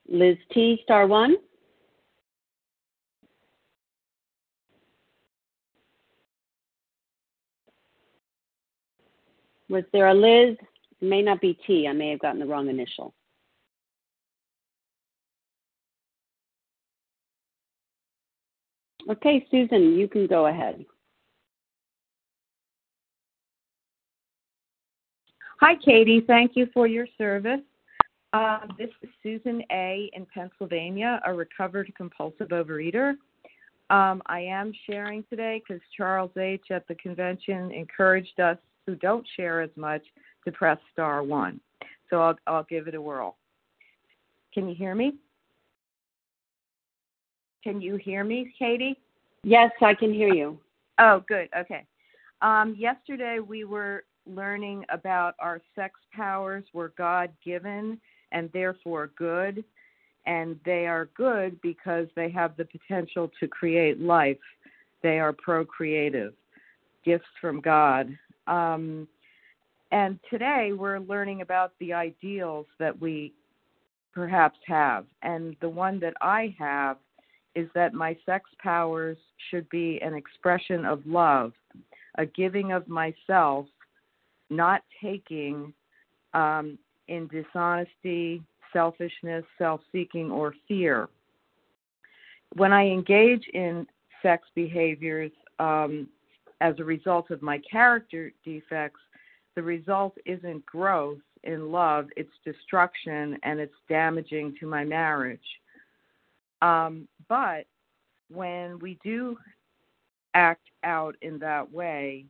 [0.07, 1.37] Liz T., star one.
[9.69, 10.57] Was there a Liz?
[11.01, 11.87] It may not be T.
[11.87, 13.13] I may have gotten the wrong initial.
[19.09, 20.83] Okay, Susan, you can go ahead.
[25.61, 26.23] Hi, Katie.
[26.25, 27.61] Thank you for your service.
[28.33, 30.09] Uh, this is Susan A.
[30.13, 33.13] in Pennsylvania, a recovered compulsive overeater.
[33.89, 36.65] Um, I am sharing today because Charles H.
[36.71, 40.01] at the convention encouraged us who don't share as much
[40.43, 41.59] to press star one.
[42.09, 43.37] So I'll, I'll give it a whirl.
[44.53, 45.13] Can you hear me?
[47.65, 48.95] Can you hear me, Katie?
[49.43, 50.59] Yes, I can hear you.
[50.99, 51.49] Oh, good.
[51.57, 51.83] Okay.
[52.43, 57.99] Um, yesterday we were learning about our sex powers were God given
[58.31, 59.63] and therefore good,
[60.27, 64.37] and they are good because they have the potential to create life.
[65.01, 66.33] They are procreative,
[67.03, 68.15] gifts from God.
[68.45, 69.07] Um,
[69.91, 73.33] and today we're learning about the ideals that we
[74.13, 75.05] perhaps have.
[75.23, 76.97] And the one that I have
[77.55, 79.17] is that my sex powers
[79.49, 81.53] should be an expression of love,
[82.17, 83.65] a giving of myself,
[84.49, 85.73] not taking
[86.33, 88.41] um, in dishonesty,
[88.73, 91.07] selfishness, self seeking, or fear.
[92.55, 93.87] When I engage in
[94.21, 96.07] sex behaviors um,
[96.61, 98.99] as a result of my character defects,
[99.55, 105.39] the result isn't growth in love, it's destruction and it's damaging to my marriage.
[106.65, 107.65] Um, but
[108.33, 109.37] when we do
[110.33, 112.25] act out in that way,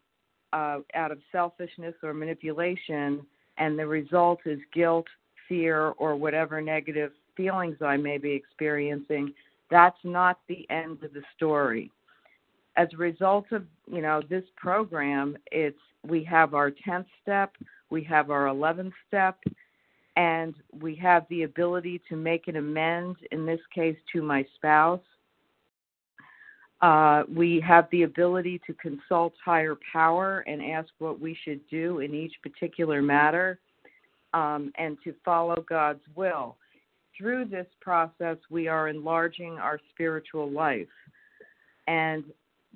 [0.52, 3.26] uh, out of selfishness or manipulation,
[3.58, 5.08] and the result is guilt,
[5.48, 9.34] fear, or whatever negative feelings I may be experiencing,
[9.72, 11.92] that's not the end of the story.
[12.76, 17.54] As a result of you know this program, it's we have our tenth step,
[17.90, 19.38] we have our eleventh step,
[20.16, 23.18] and we have the ability to make an amend.
[23.32, 25.02] In this case, to my spouse.
[26.82, 32.00] Uh, we have the ability to consult higher power and ask what we should do
[32.00, 33.60] in each particular matter
[34.34, 36.58] um, and to follow God's will.
[37.18, 40.88] Through this process, we are enlarging our spiritual life.
[41.88, 42.26] And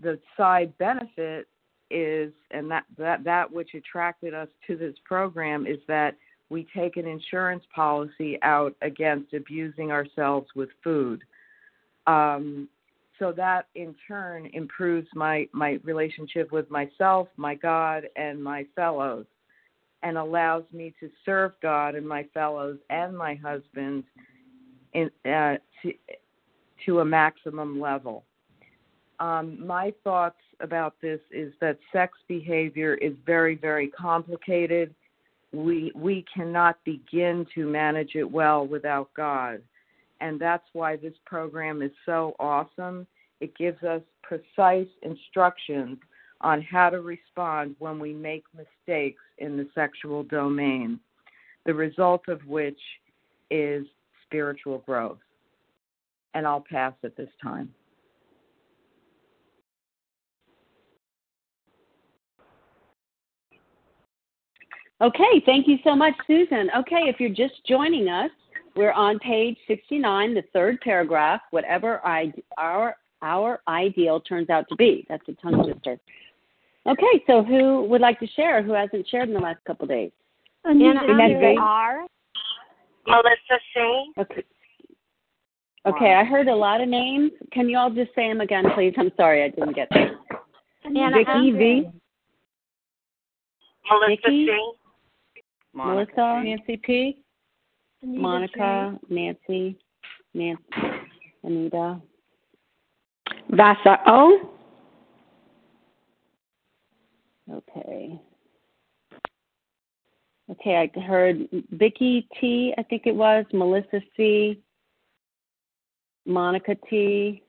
[0.02, 1.48] the side benefit
[1.92, 6.16] is, and that, that, that which attracted us to this program is that
[6.50, 11.22] we take an insurance policy out against abusing ourselves with food.
[12.08, 12.68] Um,
[13.20, 19.26] so that in turn improves my my relationship with myself, my God, and my fellows,
[20.02, 24.06] and allows me to serve God and my fellows and my husband
[24.94, 25.94] in uh, to
[26.86, 28.24] to a maximum level.
[29.20, 34.96] Um, my thoughts about this is that sex behavior is very very complicated.
[35.52, 39.62] We we cannot begin to manage it well without God
[40.22, 43.08] and that's why this program is so awesome.
[43.40, 45.98] It gives us precise instructions
[46.42, 51.00] on how to respond when we make mistakes in the sexual domain,
[51.66, 52.80] the result of which
[53.50, 53.86] is
[54.26, 55.20] spiritual growth.
[56.34, 57.74] And I'll pass at this time.
[65.02, 66.70] Okay, thank you so much, Susan.
[66.78, 68.32] Okay, if you're just joining us,
[68.76, 74.76] we're on page 69, the third paragraph, whatever I, our, our ideal turns out to
[74.76, 75.06] be.
[75.08, 75.98] That's a tongue twister.
[76.86, 78.62] Okay, so who would like to share?
[78.62, 80.12] Who hasn't shared in the last couple of days?
[80.66, 81.00] Anita
[81.60, 82.06] R.
[83.08, 84.12] Melissa C.
[84.18, 84.44] Okay.
[85.86, 87.32] Okay, I heard a lot of names.
[87.54, 88.94] Can you all just say them again, please?
[88.98, 90.12] I'm sorry, I didn't get that.
[90.86, 91.90] Anna Vicky V.
[93.90, 94.46] Melissa Vicky?
[94.46, 94.79] C.
[95.74, 96.42] Melissa.
[96.44, 97.24] Nancy P.
[98.02, 99.78] Anita Monica, Nancy,
[100.34, 100.64] Nancy,
[101.44, 102.02] Anita.
[103.50, 104.52] Vasa O.
[107.52, 108.22] Okay.
[110.52, 114.62] Okay, I heard Vicky T, I think it was, Melissa C,
[116.26, 117.44] Monica T,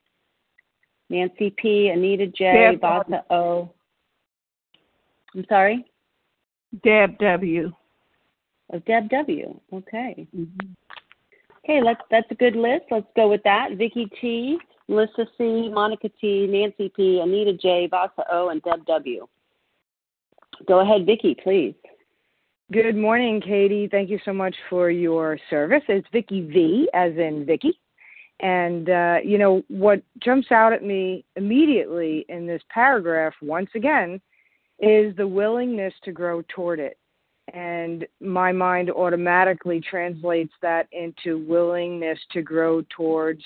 [1.09, 3.73] Nancy P, Anita J, Deb Vasa O.
[5.35, 5.85] I'm sorry?
[6.83, 7.73] Deb W.
[8.73, 9.59] Oh, Deb W.
[9.73, 10.27] Okay.
[11.65, 12.85] Okay, let's that's a good list.
[12.91, 13.77] Let's go with that.
[13.77, 19.27] Vicky T, Melissa C, Monica T, Nancy P, Anita J, Vasa O, and Deb W.
[20.67, 21.75] Go ahead, Vicky, please.
[22.73, 23.89] Good morning, Katie.
[23.91, 25.83] Thank you so much for your service.
[25.89, 27.81] It's Vicky V, as in Vicky.
[28.39, 34.21] And, uh, you know, what jumps out at me immediately in this paragraph, once again,
[34.79, 36.97] is the willingness to grow toward it.
[37.53, 43.43] And my mind automatically translates that into willingness to grow towards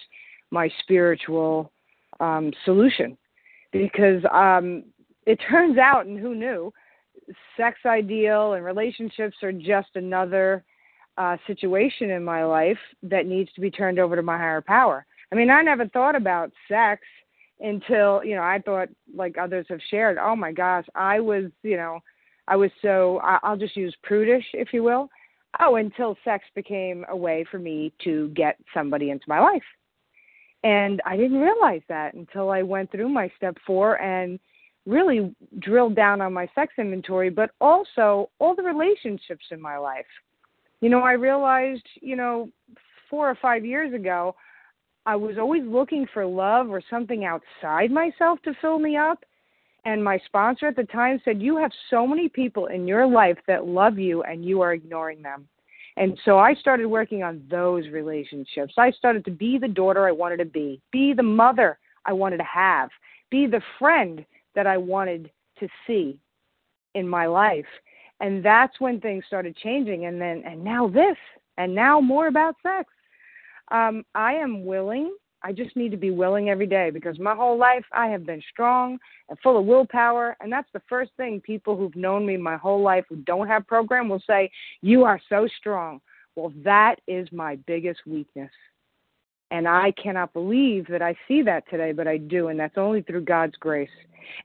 [0.51, 1.73] my spiritual
[2.21, 3.17] um, solution.
[3.73, 4.85] Because um,
[5.27, 6.73] it turns out, and who knew,
[7.57, 10.63] sex ideal and relationships are just another
[11.17, 15.07] uh, situation in my life that needs to be turned over to my higher power.
[15.33, 17.03] I mean, I never thought about sex
[17.61, 21.77] until, you know, I thought, like others have shared, oh my gosh, I was, you
[21.77, 22.01] know,
[22.49, 25.09] I was so, I'll just use prudish, if you will.
[25.61, 29.63] Oh, until sex became a way for me to get somebody into my life.
[30.65, 34.39] And I didn't realize that until I went through my step four and
[34.87, 40.07] really drilled down on my sex inventory, but also all the relationships in my life.
[40.81, 42.51] You know, I realized, you know,
[43.09, 44.35] four or five years ago,
[45.07, 49.25] I was always looking for love or something outside myself to fill me up.
[49.85, 53.39] And my sponsor at the time said, You have so many people in your life
[53.47, 55.47] that love you and you are ignoring them.
[55.97, 58.75] And so I started working on those relationships.
[58.79, 62.39] I started to be the daughter I wanted to be, be the mother I wanted
[62.39, 62.91] to have,
[63.31, 64.25] be the friend
[64.55, 65.31] that I wanted
[65.61, 66.19] to see
[66.95, 67.67] in my life.
[68.21, 70.07] And that's when things started changing.
[70.07, 71.17] And then, and now this,
[71.59, 72.89] and now more about sex.
[73.71, 75.15] Um, I am willing
[75.45, 78.43] I just need to be willing every day because my whole life I have been
[78.51, 80.37] strong and full of willpower.
[80.41, 83.67] And that's the first thing people who've known me my whole life who don't have
[83.67, 86.01] program will say, You are so strong.
[86.35, 88.51] Well, that is my biggest weakness.
[89.51, 92.49] And I cannot believe that I see that today, but I do.
[92.49, 93.91] And that's only through God's grace.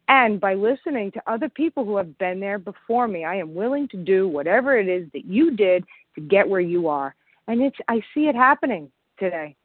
[0.10, 3.88] And by listening to other people who have been there before me, I am willing
[3.88, 5.86] to do whatever it is that you did
[6.16, 7.16] to get where you are.
[7.48, 9.56] And it's I see it happening today.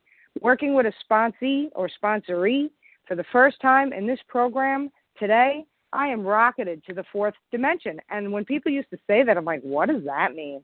[0.41, 2.71] Working with a sponsee or sponsoree
[3.07, 8.01] for the first time in this program today, I am rocketed to the fourth dimension.
[8.11, 10.63] And when people used to say that, I'm like, what does that mean?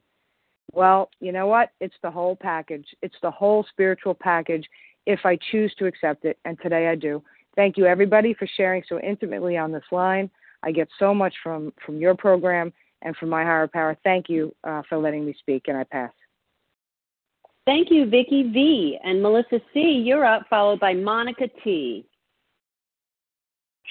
[0.73, 1.71] Well, you know what?
[1.81, 2.87] It's the whole package.
[3.03, 4.66] It's the whole spiritual package
[5.07, 6.39] if I choose to accept it.
[6.45, 7.23] And today I do.
[7.57, 10.31] Thank you, everybody, for sharing so intimately on this line.
[10.62, 13.97] I get so much from, from your program and from my higher power.
[14.05, 16.12] Thank you uh, for letting me speak, and I pass.
[17.67, 18.99] Thank you, Vicky V.
[19.05, 22.07] And Melissa C., you're up, followed by Monica T.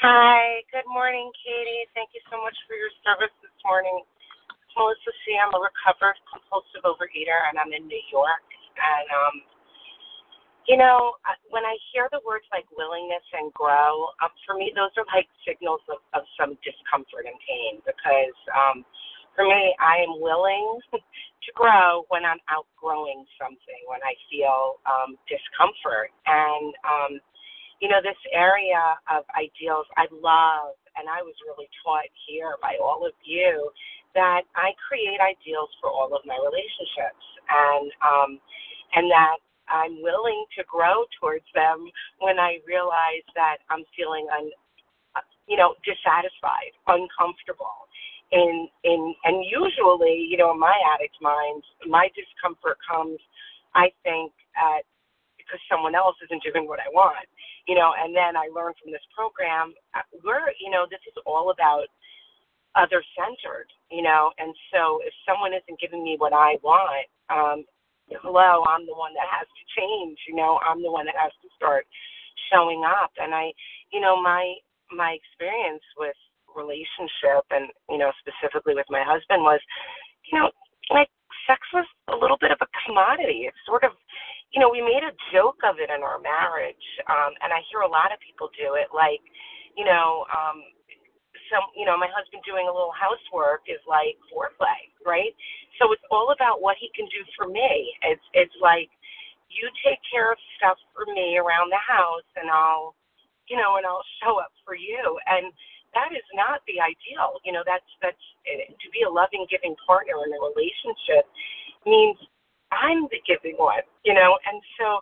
[0.02, 1.86] Hi, good morning, Katie.
[1.94, 4.00] Thank you so much for your service this morning.
[4.80, 5.36] Melissa C.
[5.36, 8.48] I'm a recovered compulsive overeater, and I'm in New York.
[8.80, 9.36] And um,
[10.72, 14.94] you know, when I hear the words like willingness and grow, um, for me, those
[14.96, 18.86] are like signals of, of some discomfort and pain because um,
[19.34, 20.80] for me, I am willing
[21.50, 26.14] to grow when I'm outgrowing something, when I feel um, discomfort.
[26.30, 27.14] And, um,
[27.82, 32.78] you know, this area of ideals I love, and I was really taught here by
[32.78, 33.72] all of you
[34.16, 38.32] that I create ideals for all of my relationships, and um,
[38.96, 39.38] and that
[39.70, 41.90] I'm willing to grow towards them
[42.20, 44.50] when I realize that I'm feeling un,
[45.48, 47.89] you know, dissatisfied, uncomfortable
[48.32, 53.20] in in and usually you know in my addict mind my discomfort comes
[53.76, 54.84] i think at
[55.38, 57.26] because someone else isn't doing what i want
[57.68, 61.16] you know and then i learn from this program uh, we're you know this is
[61.26, 61.88] all about
[62.76, 67.66] other centered you know and so if someone isn't giving me what i want um
[68.22, 71.34] hello i'm the one that has to change you know i'm the one that has
[71.42, 71.86] to start
[72.54, 73.50] showing up and i
[73.92, 74.54] you know my
[74.94, 76.16] my experience with
[76.56, 79.62] relationship and you know specifically with my husband was
[80.32, 80.50] you know
[80.94, 81.10] like
[81.48, 83.50] sex was a little bit of a commodity.
[83.50, 83.92] It's sort of
[84.54, 87.86] you know we made a joke of it in our marriage um and i hear
[87.86, 89.22] a lot of people do it like
[89.78, 90.66] you know um
[91.54, 95.36] some you know my husband doing a little housework is like foreplay right?
[95.80, 97.94] So it's all about what he can do for me.
[98.04, 98.90] It's it's like
[99.50, 102.94] you take care of stuff for me around the house and i'll
[103.50, 105.20] you know and i'll show up for you.
[105.28, 105.52] And
[105.94, 107.42] that is not the ideal.
[107.44, 111.26] You know, that's that's to be a loving, giving partner in a relationship
[111.86, 112.18] means
[112.72, 113.86] I'm the giving one.
[114.06, 115.02] You know, and so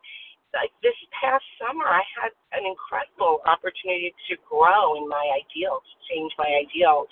[0.56, 5.96] like this past summer, I had an incredible opportunity to grow in my ideal, to
[6.08, 7.06] change my ideal.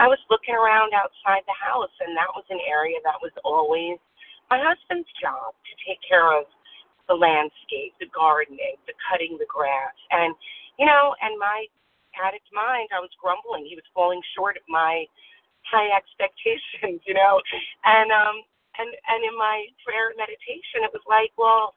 [0.00, 3.96] I was looking around outside the house, and that was an area that was always
[4.50, 6.44] my husband's job to take care of
[7.08, 10.34] the landscape, the gardening, the cutting the grass, and
[10.78, 11.66] you know, and my
[12.18, 13.66] addict mind, I was grumbling.
[13.66, 15.04] He was falling short of my
[15.66, 17.40] high expectations, you know.
[17.84, 18.42] And um
[18.78, 21.74] and and in my prayer meditation it was like, well,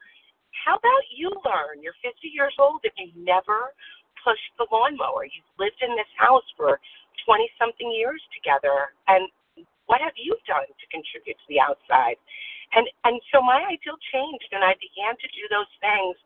[0.64, 1.82] how about you learn?
[1.82, 3.72] You're 50 years old if you never
[4.24, 5.26] pushed the lawnmower.
[5.28, 6.80] You've lived in this house for
[7.26, 9.28] 20 something years together and
[9.86, 12.18] what have you done to contribute to the outside?
[12.74, 16.16] And and so my ideal changed and I began to do those things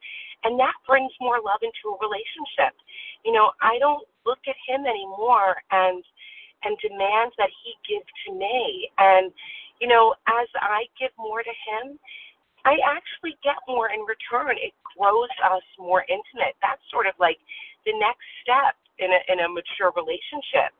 [0.45, 2.77] and that brings more love into a relationship.
[3.25, 6.05] You know, I don't look at him anymore and
[6.65, 8.91] and demand that he give to me.
[8.99, 9.33] And
[9.81, 11.99] you know, as I give more to him,
[12.65, 14.57] I actually get more in return.
[14.61, 16.57] It grows us more intimate.
[16.61, 17.39] That's sort of like
[17.87, 20.75] the next step in a in a mature relationship.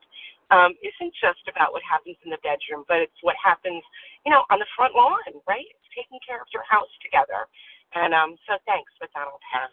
[0.51, 3.85] Um, isn't just about what happens in the bedroom, but it's what happens,
[4.27, 5.63] you know, on the front lawn, right?
[5.63, 7.47] It's taking care of your house together.
[7.95, 9.69] And um, so thanks, with that, I'll pass.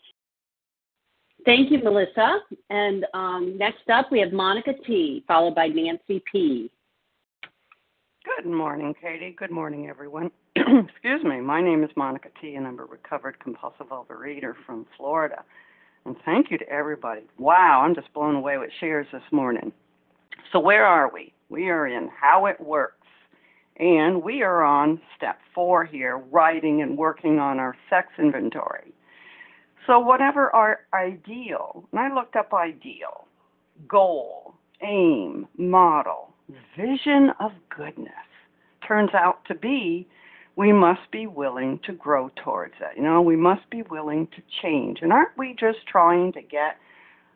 [1.45, 2.41] Thank you, Melissa.
[2.71, 6.71] And um, next up, we have Monica T., followed by Nancy P.
[8.37, 9.35] Good morning, Katie.
[9.39, 10.31] Good morning, everyone.
[10.57, 11.41] Excuse me.
[11.41, 15.45] My name is Monica T., and I'm a recovered compulsive overeater from Florida.
[16.05, 17.23] And thank you to everybody.
[17.39, 19.73] Wow, I'm just blown away with shares this morning.
[20.53, 21.33] So, where are we?
[21.49, 22.98] We are in How It Works.
[23.79, 28.93] And we are on step four here, writing and working on our sex inventory.
[29.87, 33.27] So, whatever our ideal, and I looked up ideal,
[33.89, 36.35] goal, aim, model,
[36.77, 38.13] vision of goodness
[38.87, 40.09] turns out to be
[40.57, 42.97] we must be willing to grow towards it.
[42.97, 44.99] You know, we must be willing to change.
[45.03, 46.79] And aren't we just trying to get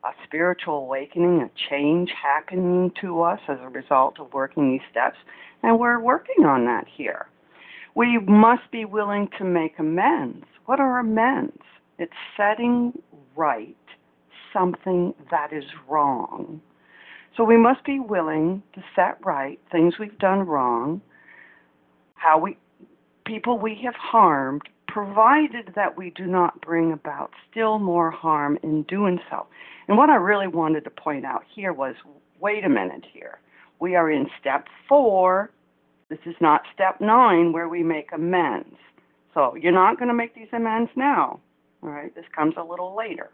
[0.04, 5.16] a spiritual awakening, a change happening to us as a result of working these steps?
[5.62, 7.26] And we're working on that here.
[7.94, 10.46] We must be willing to make amends.
[10.66, 11.62] What are amends?
[11.98, 12.92] It's setting
[13.36, 13.76] right
[14.52, 16.60] something that is wrong.
[17.36, 21.00] So we must be willing to set right things we've done wrong,
[22.14, 22.58] how we
[23.24, 24.62] people we have harmed,
[24.92, 29.46] provided that we do not bring about still more harm in doing so.
[29.88, 31.94] And what I really wanted to point out here was
[32.40, 33.38] wait a minute here.
[33.80, 35.50] We are in step four.
[36.10, 38.76] This is not step nine where we make amends.
[39.32, 41.40] So you're not going to make these amends now.
[41.82, 43.30] All right, this comes a little later.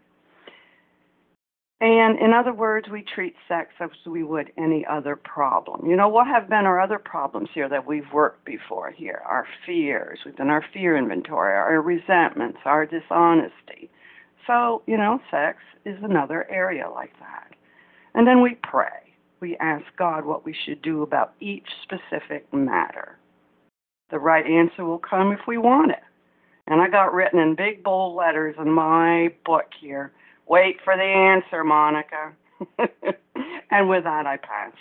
[1.81, 5.89] And in other words, we treat sex as we would any other problem.
[5.89, 9.21] You know, what have been our other problems here that we've worked before here?
[9.25, 10.19] Our fears.
[10.25, 13.89] We've done our fear inventory, our resentments, our dishonesty.
[14.45, 17.53] So, you know, sex is another area like that.
[18.13, 19.13] And then we pray.
[19.39, 23.17] We ask God what we should do about each specific matter.
[24.11, 26.03] The right answer will come if we want it.
[26.67, 30.11] And I got written in big bold letters in my book here
[30.49, 32.33] Wait for the answer, Monica.
[33.71, 34.73] and with that, I pass.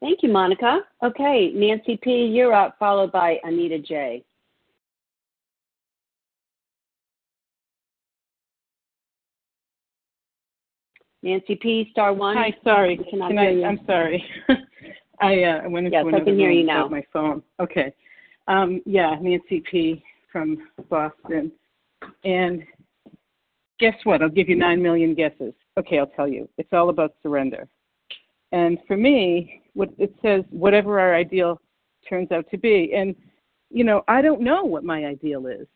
[0.00, 0.80] Thank you, Monica.
[1.02, 4.22] Okay, Nancy P., you're up, followed by Anita J.
[11.22, 11.88] Nancy P.
[11.92, 12.36] Star one.
[12.36, 12.98] Hi, sorry.
[13.10, 14.24] Can I, I'm sorry.
[15.20, 16.88] I uh, went into Yes, I can hear you now.
[16.88, 17.42] my phone.
[17.58, 17.92] Okay.
[18.48, 20.02] Um, yeah, Nancy P.
[20.32, 21.52] from Boston.
[22.24, 22.62] And
[23.78, 24.22] guess what?
[24.22, 25.54] I'll give you nine million guesses.
[25.78, 26.48] Okay, I'll tell you.
[26.58, 27.68] It's all about surrender.
[28.52, 31.60] And for me, what it says, whatever our ideal
[32.08, 32.92] turns out to be.
[32.94, 33.14] And
[33.70, 35.66] you know, I don't know what my ideal is.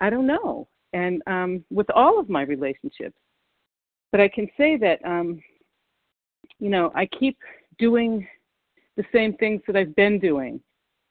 [0.00, 0.68] I don't know.
[0.92, 3.16] And um, with all of my relationships,
[4.12, 5.42] but I can say that um,
[6.58, 7.38] you know I keep
[7.78, 8.26] doing
[8.96, 10.60] the same things that I've been doing,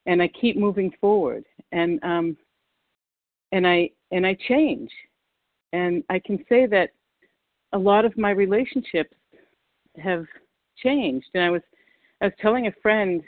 [0.05, 2.38] and I keep moving forward, and um,
[3.51, 4.91] and I and I change,
[5.73, 6.89] and I can say that
[7.73, 9.13] a lot of my relationships
[10.01, 10.25] have
[10.81, 11.27] changed.
[11.33, 11.61] And I was
[12.21, 13.21] I was telling a friend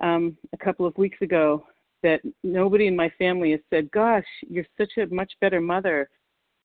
[0.00, 1.66] um, a couple of weeks ago
[2.02, 6.08] that nobody in my family has said, "Gosh, you're such a much better mother,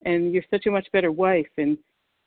[0.06, 1.78] and you're such a much better wife," and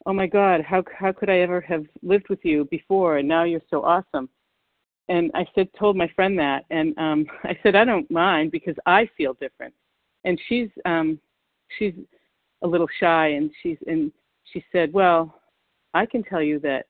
[0.07, 3.45] oh my God, how how could I ever have lived with you before, and now
[3.45, 4.29] you're so awesome.
[5.09, 8.77] And I said, told my friend that, and um, I said, I don't mind because
[8.87, 9.75] I feel different.
[10.25, 11.19] And she's um,
[11.79, 11.95] she's
[12.63, 14.13] a little shy, and she's and
[14.53, 15.41] she said, well,
[15.95, 16.87] I can tell you that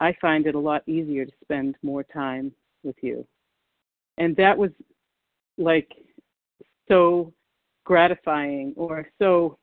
[0.00, 3.26] I find it a lot easier to spend more time with you.
[4.18, 4.70] And that was
[5.58, 5.90] like
[6.88, 7.32] so
[7.84, 9.58] gratifying or so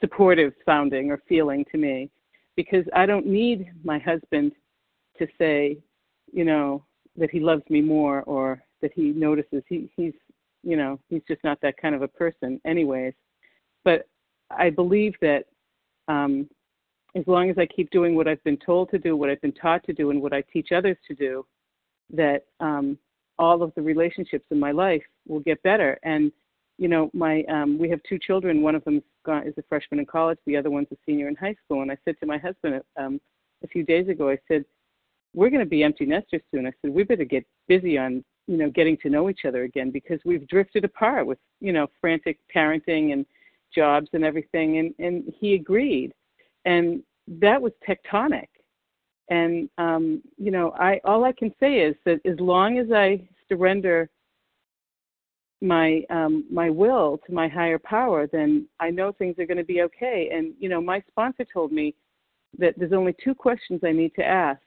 [0.00, 2.10] supportive sounding or feeling to me
[2.56, 4.52] because I don't need my husband
[5.18, 5.78] to say,
[6.32, 6.84] you know,
[7.16, 10.14] that he loves me more or that he notices he he's
[10.62, 13.14] you know, he's just not that kind of a person anyways.
[13.84, 14.06] But
[14.50, 15.44] I believe that
[16.08, 16.48] um
[17.14, 19.52] as long as I keep doing what I've been told to do, what I've been
[19.52, 21.46] taught to do and what I teach others to do,
[22.10, 22.98] that um
[23.38, 26.32] all of the relationships in my life will get better and
[26.78, 28.62] you know, my um, we have two children.
[28.62, 30.38] One of them is a freshman in college.
[30.46, 31.82] The other one's a senior in high school.
[31.82, 33.20] And I said to my husband um,
[33.62, 34.64] a few days ago, I said,
[35.32, 38.56] "We're going to be empty nesters soon." I said, "We better get busy on you
[38.56, 42.38] know getting to know each other again because we've drifted apart with you know frantic
[42.54, 43.26] parenting and
[43.74, 46.12] jobs and everything." And and he agreed,
[46.64, 48.48] and that was tectonic.
[49.30, 53.26] And um, you know, I all I can say is that as long as I
[53.48, 54.10] surrender
[55.62, 59.64] my um my will to my higher power then i know things are going to
[59.64, 61.94] be okay and you know my sponsor told me
[62.58, 64.60] that there's only two questions i need to ask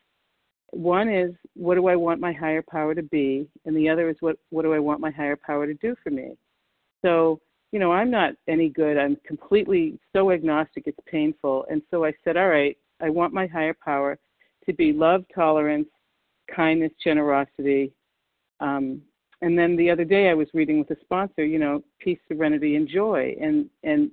[0.72, 3.47] one is what do i want my higher power to be?
[3.66, 6.09] And the other is what what do i want my higher power to do for
[6.09, 6.38] me?
[7.03, 7.39] So
[7.72, 8.97] you know i'm not any good.
[8.97, 11.66] I'm completely so agnostic it's painful.
[11.70, 14.18] And so i said all right i want my higher power
[14.66, 15.89] to be love tolerance
[16.53, 17.91] kindness generosity.
[18.59, 19.01] Um
[19.41, 22.76] and then the other day I was reading with a sponsor, you know, peace, serenity,
[22.76, 24.09] and joy, and and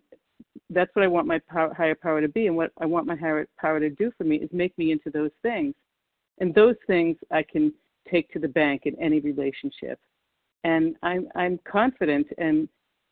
[0.71, 3.17] that's what I want my power, higher power to be, and what I want my
[3.17, 5.75] higher power to do for me is make me into those things,
[6.39, 7.73] and those things I can
[8.11, 9.99] take to the bank in any relationship,
[10.65, 12.69] and I'm I'm confident and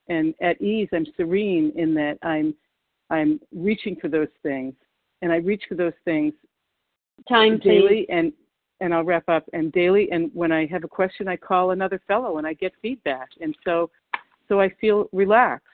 [0.08, 0.88] and at ease.
[0.92, 2.54] I'm serene in that I'm
[3.10, 4.74] I'm reaching for those things,
[5.22, 6.32] and I reach for those things
[7.28, 8.06] Time, daily please.
[8.08, 8.32] and
[8.80, 9.44] and I'll wrap up.
[9.52, 12.72] And daily, and when I have a question, I call another fellow and I get
[12.80, 13.28] feedback.
[13.40, 13.90] And so,
[14.48, 15.66] so I feel relaxed.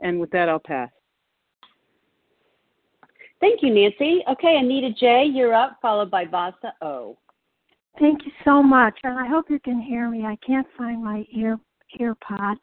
[0.00, 0.90] And with that, I'll pass.
[3.44, 4.24] Thank you, Nancy.
[4.26, 7.18] Okay, Anita J, you're up, followed by Vasa O.
[8.00, 10.24] Thank you so much, and I hope you can hear me.
[10.24, 11.58] I can't find my ear
[12.00, 12.62] ear pods.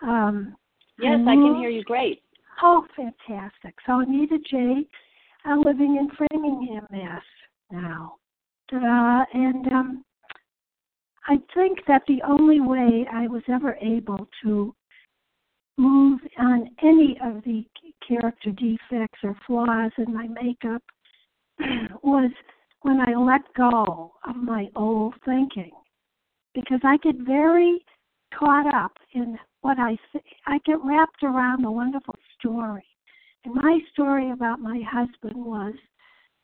[0.00, 0.56] Um,
[0.98, 2.22] yes, I, I can hear you great.
[2.62, 3.74] Oh, fantastic!
[3.84, 4.86] So Anita J,
[5.44, 7.22] I'm living in Framingham, Mass.
[7.70, 8.14] Now,
[8.72, 10.04] uh, and um,
[11.28, 14.74] I think that the only way I was ever able to
[15.76, 17.66] move on any of the
[18.06, 20.82] character defects or flaws in my makeup
[22.02, 22.30] was
[22.82, 25.70] when I let go of my old thinking.
[26.54, 27.84] Because I get very
[28.38, 32.84] caught up in what I th- I get wrapped around a wonderful story.
[33.44, 35.74] And my story about my husband was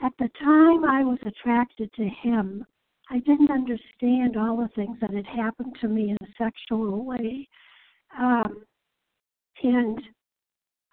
[0.00, 2.64] at the time I was attracted to him,
[3.10, 7.48] I didn't understand all the things that had happened to me in a sexual way.
[8.18, 8.64] Um,
[9.62, 10.00] and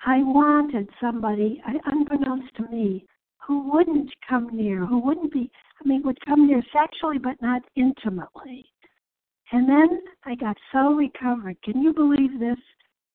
[0.06, 3.06] I wanted somebody, unbeknownst to me,
[3.46, 5.50] who wouldn't come near, who wouldn't be,
[5.84, 8.66] I mean, would come near sexually but not intimately.
[9.52, 11.58] And then I got so recovered.
[11.64, 12.58] Can you believe this?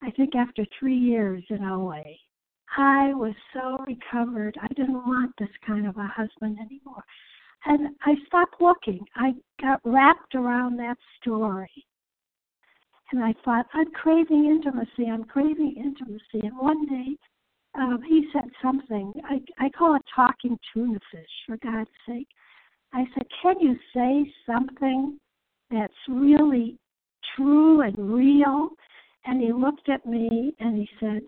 [0.02, 2.02] I think after three years in OA,
[2.76, 4.56] I was so recovered.
[4.60, 7.04] I didn't want this kind of a husband anymore.
[7.66, 9.04] And I stopped looking.
[9.14, 11.86] I got wrapped around that story.
[13.12, 15.10] And I thought, I'm craving intimacy.
[15.10, 16.46] I'm craving intimacy.
[16.46, 17.16] And one day,
[17.74, 19.12] um, he said something.
[19.24, 22.28] I, I call it talking tuna fish, for God's sake.
[22.92, 25.18] I said, Can you say something
[25.70, 26.78] that's really
[27.36, 28.70] true and real?
[29.24, 31.22] And he looked at me and he said,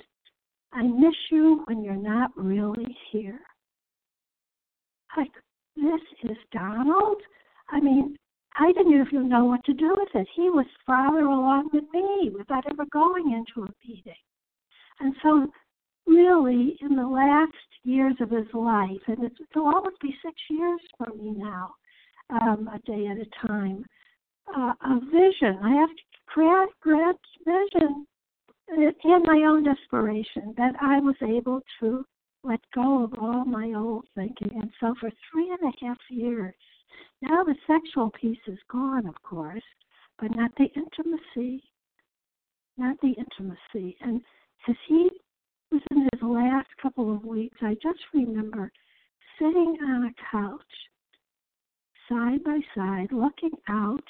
[0.72, 3.41] I miss you when you're not really here.
[5.16, 5.33] Like,
[5.76, 7.18] this is Donald?
[7.70, 8.16] I mean,
[8.57, 10.29] I didn't even know what to do with it.
[10.35, 14.13] He was farther along than me without ever going into a meeting.
[15.01, 15.49] And so,
[16.07, 17.53] really, in the last
[17.85, 21.75] years of his life, and it's, it'll almost be six years for me now,
[22.31, 23.85] um, a day at a time,
[24.55, 25.59] uh, a vision.
[25.63, 26.03] I have to
[26.35, 28.07] grant, grant vision
[28.69, 32.05] and my own desperation that I was able to
[32.45, 34.51] let go of all my old thinking.
[34.55, 36.55] And so for three and a half years,
[37.20, 39.62] now the sexual piece is gone, of course,
[40.18, 41.62] but not the intimacy.
[42.76, 43.97] Not the intimacy.
[44.01, 44.20] And
[44.68, 45.09] as he
[45.70, 48.72] was in his last couple of weeks, I just remember
[49.38, 50.61] sitting on a couch,
[52.09, 54.05] side by side, looking out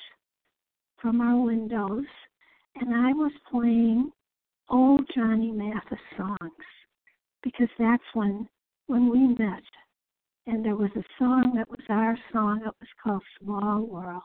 [1.00, 2.06] from our windows,
[2.76, 4.10] and I was playing
[4.70, 6.38] old Johnny Mathis songs
[7.42, 8.48] because that's when
[8.86, 9.62] when we met
[10.46, 14.22] and there was a song that was our song it was called Small World.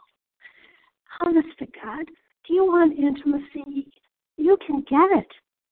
[1.22, 2.06] Honest to God,
[2.48, 3.92] do you want intimacy?
[4.38, 5.32] You can get it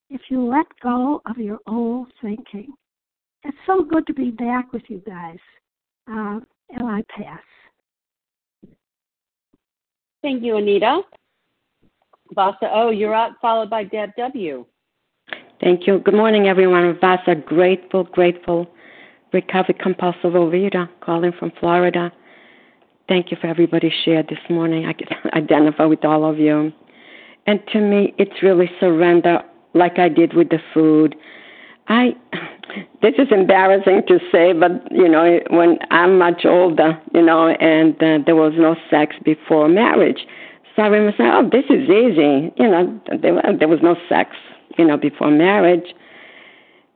[0.09, 2.73] if you let go of your old thinking.
[3.43, 5.37] It's so good to be back with you guys.
[6.09, 6.39] Uh,
[6.69, 7.39] and I pass.
[10.21, 11.01] Thank you, Anita.
[12.33, 14.65] Vasa O, you're up, followed by Deb W.
[15.61, 15.99] Thank you.
[15.99, 16.97] Good morning, everyone.
[16.99, 18.67] Vasa, grateful, grateful,
[19.35, 22.11] recovered compulsive overeater, calling from Florida.
[23.07, 24.87] Thank you for everybody shared this morning.
[24.87, 26.73] I can identify with all of you.
[27.45, 29.43] And to me, it's really surrender,
[29.75, 31.15] like I did with the food.
[31.87, 32.15] I,
[33.03, 37.93] this is embarrassing to say, but you know, when I'm much older, you know, and
[38.01, 40.25] uh, there was no sex before marriage
[40.75, 44.35] so I remember saying, "Oh, this is easy." You know, there, there was no sex,
[44.77, 45.93] you know, before marriage.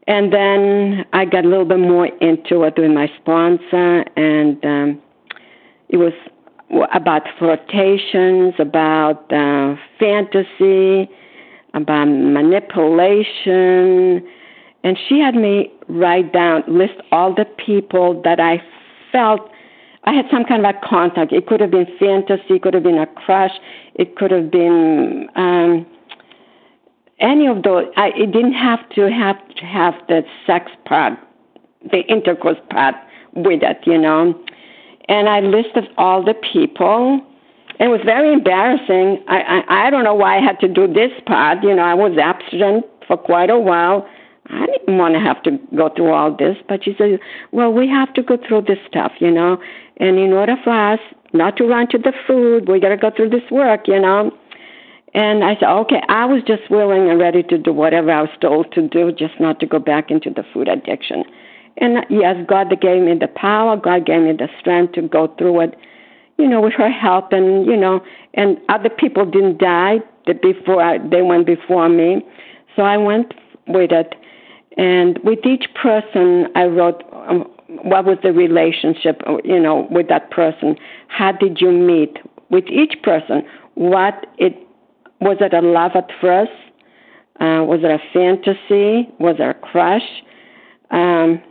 [0.10, 5.00] And then I got a little bit more into it with my sponsor, and um,
[5.88, 6.14] it was
[6.92, 11.08] about flirtations, about uh, fantasy,
[11.76, 14.28] about manipulation.
[14.84, 18.64] And she had me write down, list all the people that I
[19.12, 19.52] felt
[20.06, 21.34] I had some kind of a contact.
[21.34, 23.52] It could have been fantasy, it could have been a crush,
[23.94, 25.86] it could have been um,
[27.20, 27.86] any of those.
[27.98, 31.14] I, it didn't have to have to have the sex part,
[31.92, 32.96] the intercourse part
[33.34, 34.40] with it, you know.
[35.08, 37.22] And I listed all the people.
[37.80, 39.24] It was very embarrassing.
[39.28, 41.64] I, I I don't know why I had to do this part.
[41.64, 44.08] You know, I was abstinent for quite a while.
[44.52, 47.20] I didn't want to have to go through all this, but she said,
[47.52, 49.60] "Well, we have to go through this stuff, you know."
[49.98, 51.00] And in order for us
[51.34, 54.32] not to run to the food, we got to go through this work, you know.
[55.14, 58.30] And I said, okay, I was just willing and ready to do whatever I was
[58.42, 61.24] told to do, just not to go back into the food addiction.
[61.78, 65.62] And yes, God gave me the power, God gave me the strength to go through
[65.62, 65.76] it.
[66.38, 68.02] you know, with her help, and you know,
[68.34, 69.98] and other people didn't die
[70.42, 72.26] before I, they went before me,
[72.76, 73.34] so I went
[73.68, 74.16] with it.
[74.78, 77.50] And with each person, I wrote um,
[77.84, 80.78] what was the relationship, you know, with that person.
[81.08, 82.18] How did you meet
[82.50, 83.44] with each person?
[83.76, 84.56] What it
[85.22, 86.52] was it a love at first?
[87.40, 89.10] Uh, was it a fantasy?
[89.20, 90.04] Was it a crush?
[90.92, 91.42] Um,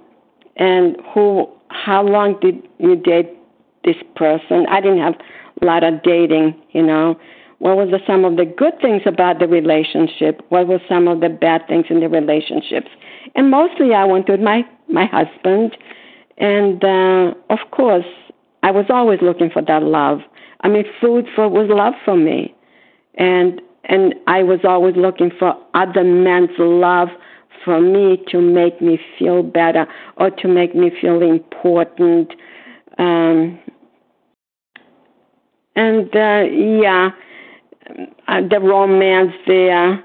[0.57, 1.49] and who?
[1.71, 3.31] How long did you date
[3.85, 4.67] this person?
[4.71, 5.15] I didn't have
[5.63, 7.19] a lot of dating, you know.
[7.59, 10.43] What was the, some of the good things about the relationship?
[10.51, 12.89] What were some of the bad things in the relationships?
[13.35, 15.77] And mostly, I went with my my husband,
[16.39, 18.07] and uh, of course,
[18.63, 20.21] I was always looking for that love.
[20.61, 22.55] I mean, food for was love for me,
[23.19, 27.09] and and I was always looking for other men's love
[27.65, 32.33] for me to make me feel better or to make me feel important.
[32.99, 33.59] Um,
[35.75, 37.11] and uh, yeah,
[38.29, 40.05] uh, the romance there.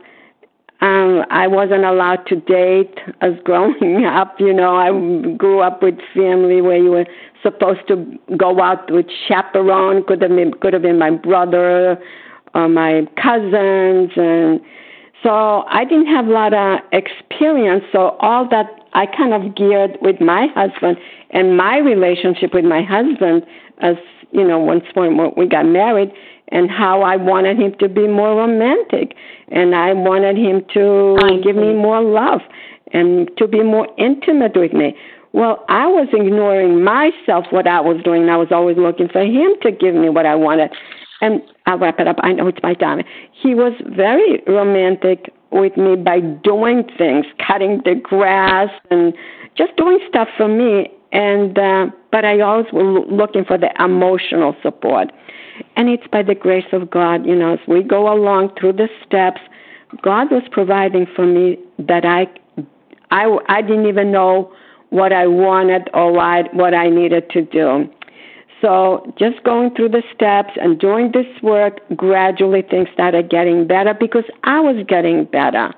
[0.82, 4.36] Um, I wasn't allowed to date as growing up.
[4.40, 7.06] You know, I grew up with family where you were
[7.42, 10.04] supposed to go out with chaperone.
[10.06, 11.98] Could have been could have been my brother
[12.54, 14.62] or my cousins, and
[15.24, 17.84] so I didn't have a lot of experience.
[17.92, 20.98] So all that I kind of geared with my husband
[21.32, 23.46] and my relationship with my husband
[23.80, 23.96] as
[24.32, 26.12] you know once when we got married
[26.50, 29.16] and how I wanted him to be more romantic
[29.50, 32.42] and I wanted him to give me more love
[32.92, 34.96] and to be more intimate with me.
[35.32, 38.30] Well, I was ignoring myself what I was doing.
[38.30, 40.70] I was always looking for him to give me what I wanted.
[41.22, 42.18] And I'll wrap it up.
[42.22, 43.04] I know it's my time.
[43.32, 49.14] He was very romantic with me by doing things, cutting the grass and
[49.56, 50.92] just doing stuff for me.
[51.12, 55.12] And uh, but I always was looking for the emotional support.
[55.76, 58.90] And it's by the grace of God, you know, as we go along through the
[59.06, 59.40] steps,
[60.02, 62.26] God was providing for me that I,
[63.12, 64.52] I, I didn't even know
[64.90, 67.88] what I wanted or what, what I needed to do.
[68.64, 73.94] So just going through the steps and doing this work, gradually things started getting better
[73.94, 75.74] because I was getting better.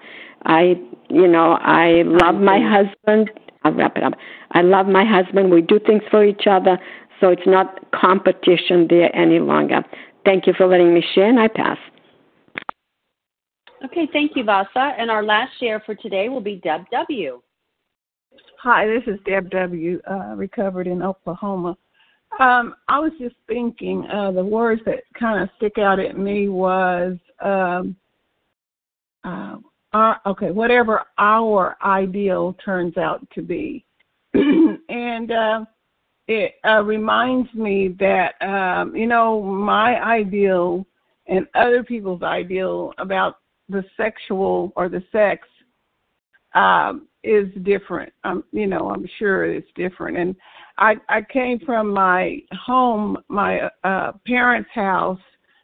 [0.46, 0.76] I,
[1.10, 3.32] you know, I love my husband.
[3.64, 4.14] I'll wrap it up.
[4.52, 5.52] I love my husband.
[5.52, 6.78] We do things for each other.
[7.20, 9.84] So it's not competition there any longer.
[10.24, 11.78] Thank you for letting me share, and I pass.
[13.84, 14.94] Okay, thank you, Vasa.
[14.98, 17.42] And our last share for today will be Deb W.
[18.62, 20.00] Hi, this is Deb W.
[20.10, 21.78] Uh, recovered in Oklahoma.
[22.40, 26.50] Um, I was just thinking uh, the words that kind of stick out at me
[26.50, 27.96] was um,
[29.24, 29.58] uh,
[29.94, 33.86] our, okay, whatever our ideal turns out to be,
[34.34, 35.66] and uh,
[36.28, 40.86] it uh, reminds me that um, you know my ideal
[41.28, 43.38] and other people's ideal about
[43.70, 45.48] the sexual or the sex
[46.54, 48.12] um, is different.
[48.24, 50.18] Um, you know, I'm sure it's different.
[50.18, 50.36] And
[50.78, 55.20] I I came from my home, my uh, parents' house,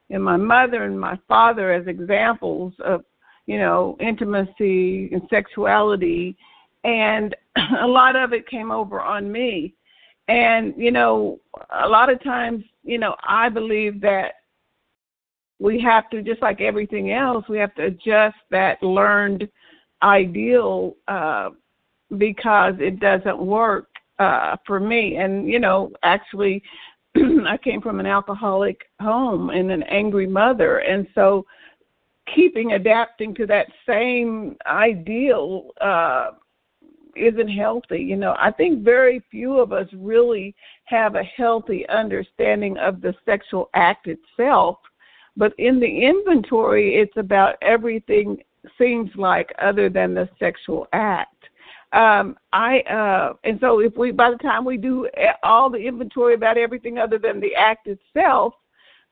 [0.10, 3.04] and my mother and my father as examples of
[3.46, 6.38] you know intimacy and sexuality,
[6.84, 7.36] and
[7.82, 9.74] a lot of it came over on me.
[10.28, 11.42] And, you know,
[11.72, 14.36] a lot of times, you know, I believe that
[15.60, 19.50] we have to, just like everything else, we have to adjust that learned
[20.02, 21.50] ideal uh,
[22.18, 23.91] because it doesn't work
[24.22, 25.18] uh, for me.
[25.18, 26.62] And, you know, actually,
[27.16, 30.80] I came from an alcoholic home and an angry mother.
[30.80, 31.46] And so,
[32.36, 36.32] keeping adapting to that same ideal uh
[37.16, 38.00] isn't healthy.
[38.00, 40.56] You know, I think very few of us really
[40.86, 44.78] have a healthy understanding of the sexual act itself.
[45.36, 48.42] But in the inventory, it's about everything
[48.78, 51.41] seems like other than the sexual act.
[51.94, 55.10] Um, I uh, and so if we by the time we do
[55.44, 58.54] all the inventory about everything other than the act itself,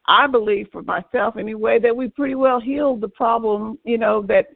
[0.07, 3.77] I believe for myself anyway that we pretty well healed the problem.
[3.83, 4.47] You know that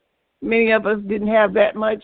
[0.42, 2.04] many of us didn't have that much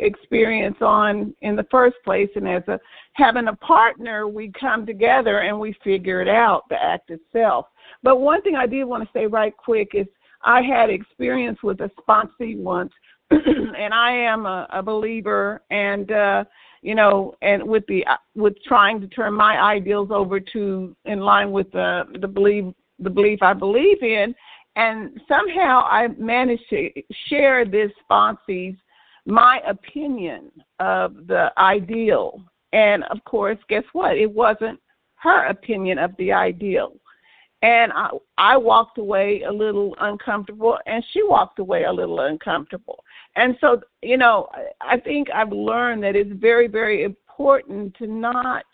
[0.00, 2.80] experience on in the first place and as a
[3.12, 7.66] having a partner we come together and we figure it out the act itself
[8.02, 10.06] but one thing i did want to say right quick is
[10.42, 12.92] i had experience with a sponsee once
[13.78, 16.44] and i am a, a believer and uh
[16.82, 18.04] you know and with the
[18.34, 22.64] with trying to turn my ideals over to in line with the the belief
[22.98, 24.34] the belief i believe in
[24.76, 26.90] and somehow i managed to
[27.28, 28.76] share this sponsee's
[29.26, 32.42] my opinion of the ideal.
[32.72, 34.16] And of course, guess what?
[34.16, 34.80] It wasn't
[35.16, 36.94] her opinion of the ideal.
[37.62, 43.04] And I I walked away a little uncomfortable, and she walked away a little uncomfortable.
[43.36, 44.48] And so, you know,
[44.80, 48.64] I think I've learned that it's very, very important to not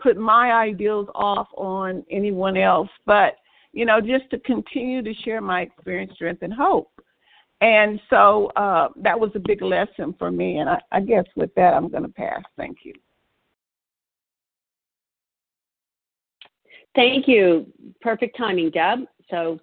[0.00, 3.36] put my ideals off on anyone else, but
[3.72, 6.90] you know, just to continue to share my experience, strength, and hope.
[7.62, 10.58] And so uh, that was a big lesson for me.
[10.58, 12.42] And I, I guess with that, I'm going to pass.
[12.56, 12.92] Thank you.
[16.94, 17.66] Thank you.
[18.00, 19.00] Perfect timing, Deb.
[19.30, 19.58] So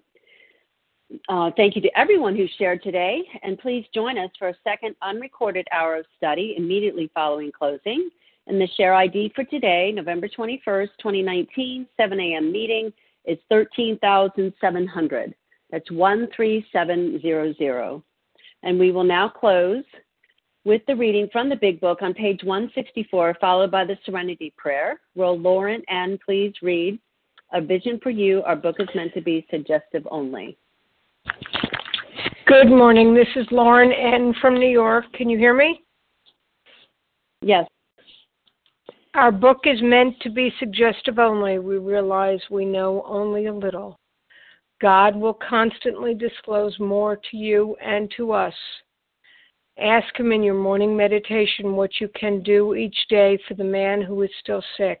[1.28, 3.22] uh, thank you to everyone who shared today.
[3.42, 8.08] And please join us for a second unrecorded hour of study immediately following closing.
[8.46, 12.50] And the share ID for today, November 21st, 2019, 7 a.m.
[12.50, 12.92] meeting
[13.24, 15.34] is 13,700.
[15.70, 18.02] That's 13700.
[18.62, 19.84] And we will now close
[20.64, 25.00] with the reading from the Big Book on page 164, followed by the Serenity Prayer.
[25.14, 26.98] Will Lauren and please read
[27.52, 28.42] A Vision for You?
[28.44, 30.56] Our book is meant to be suggestive only.
[32.46, 33.14] Good morning.
[33.14, 34.34] This is Lauren N.
[34.40, 35.04] from New York.
[35.14, 35.82] Can you hear me?
[37.42, 37.66] Yes.
[39.14, 41.58] Our book is meant to be suggestive only.
[41.58, 43.98] We realize we know only a little.
[44.80, 48.54] God will constantly disclose more to you and to us.
[49.78, 54.02] Ask Him in your morning meditation what you can do each day for the man
[54.02, 55.00] who is still sick.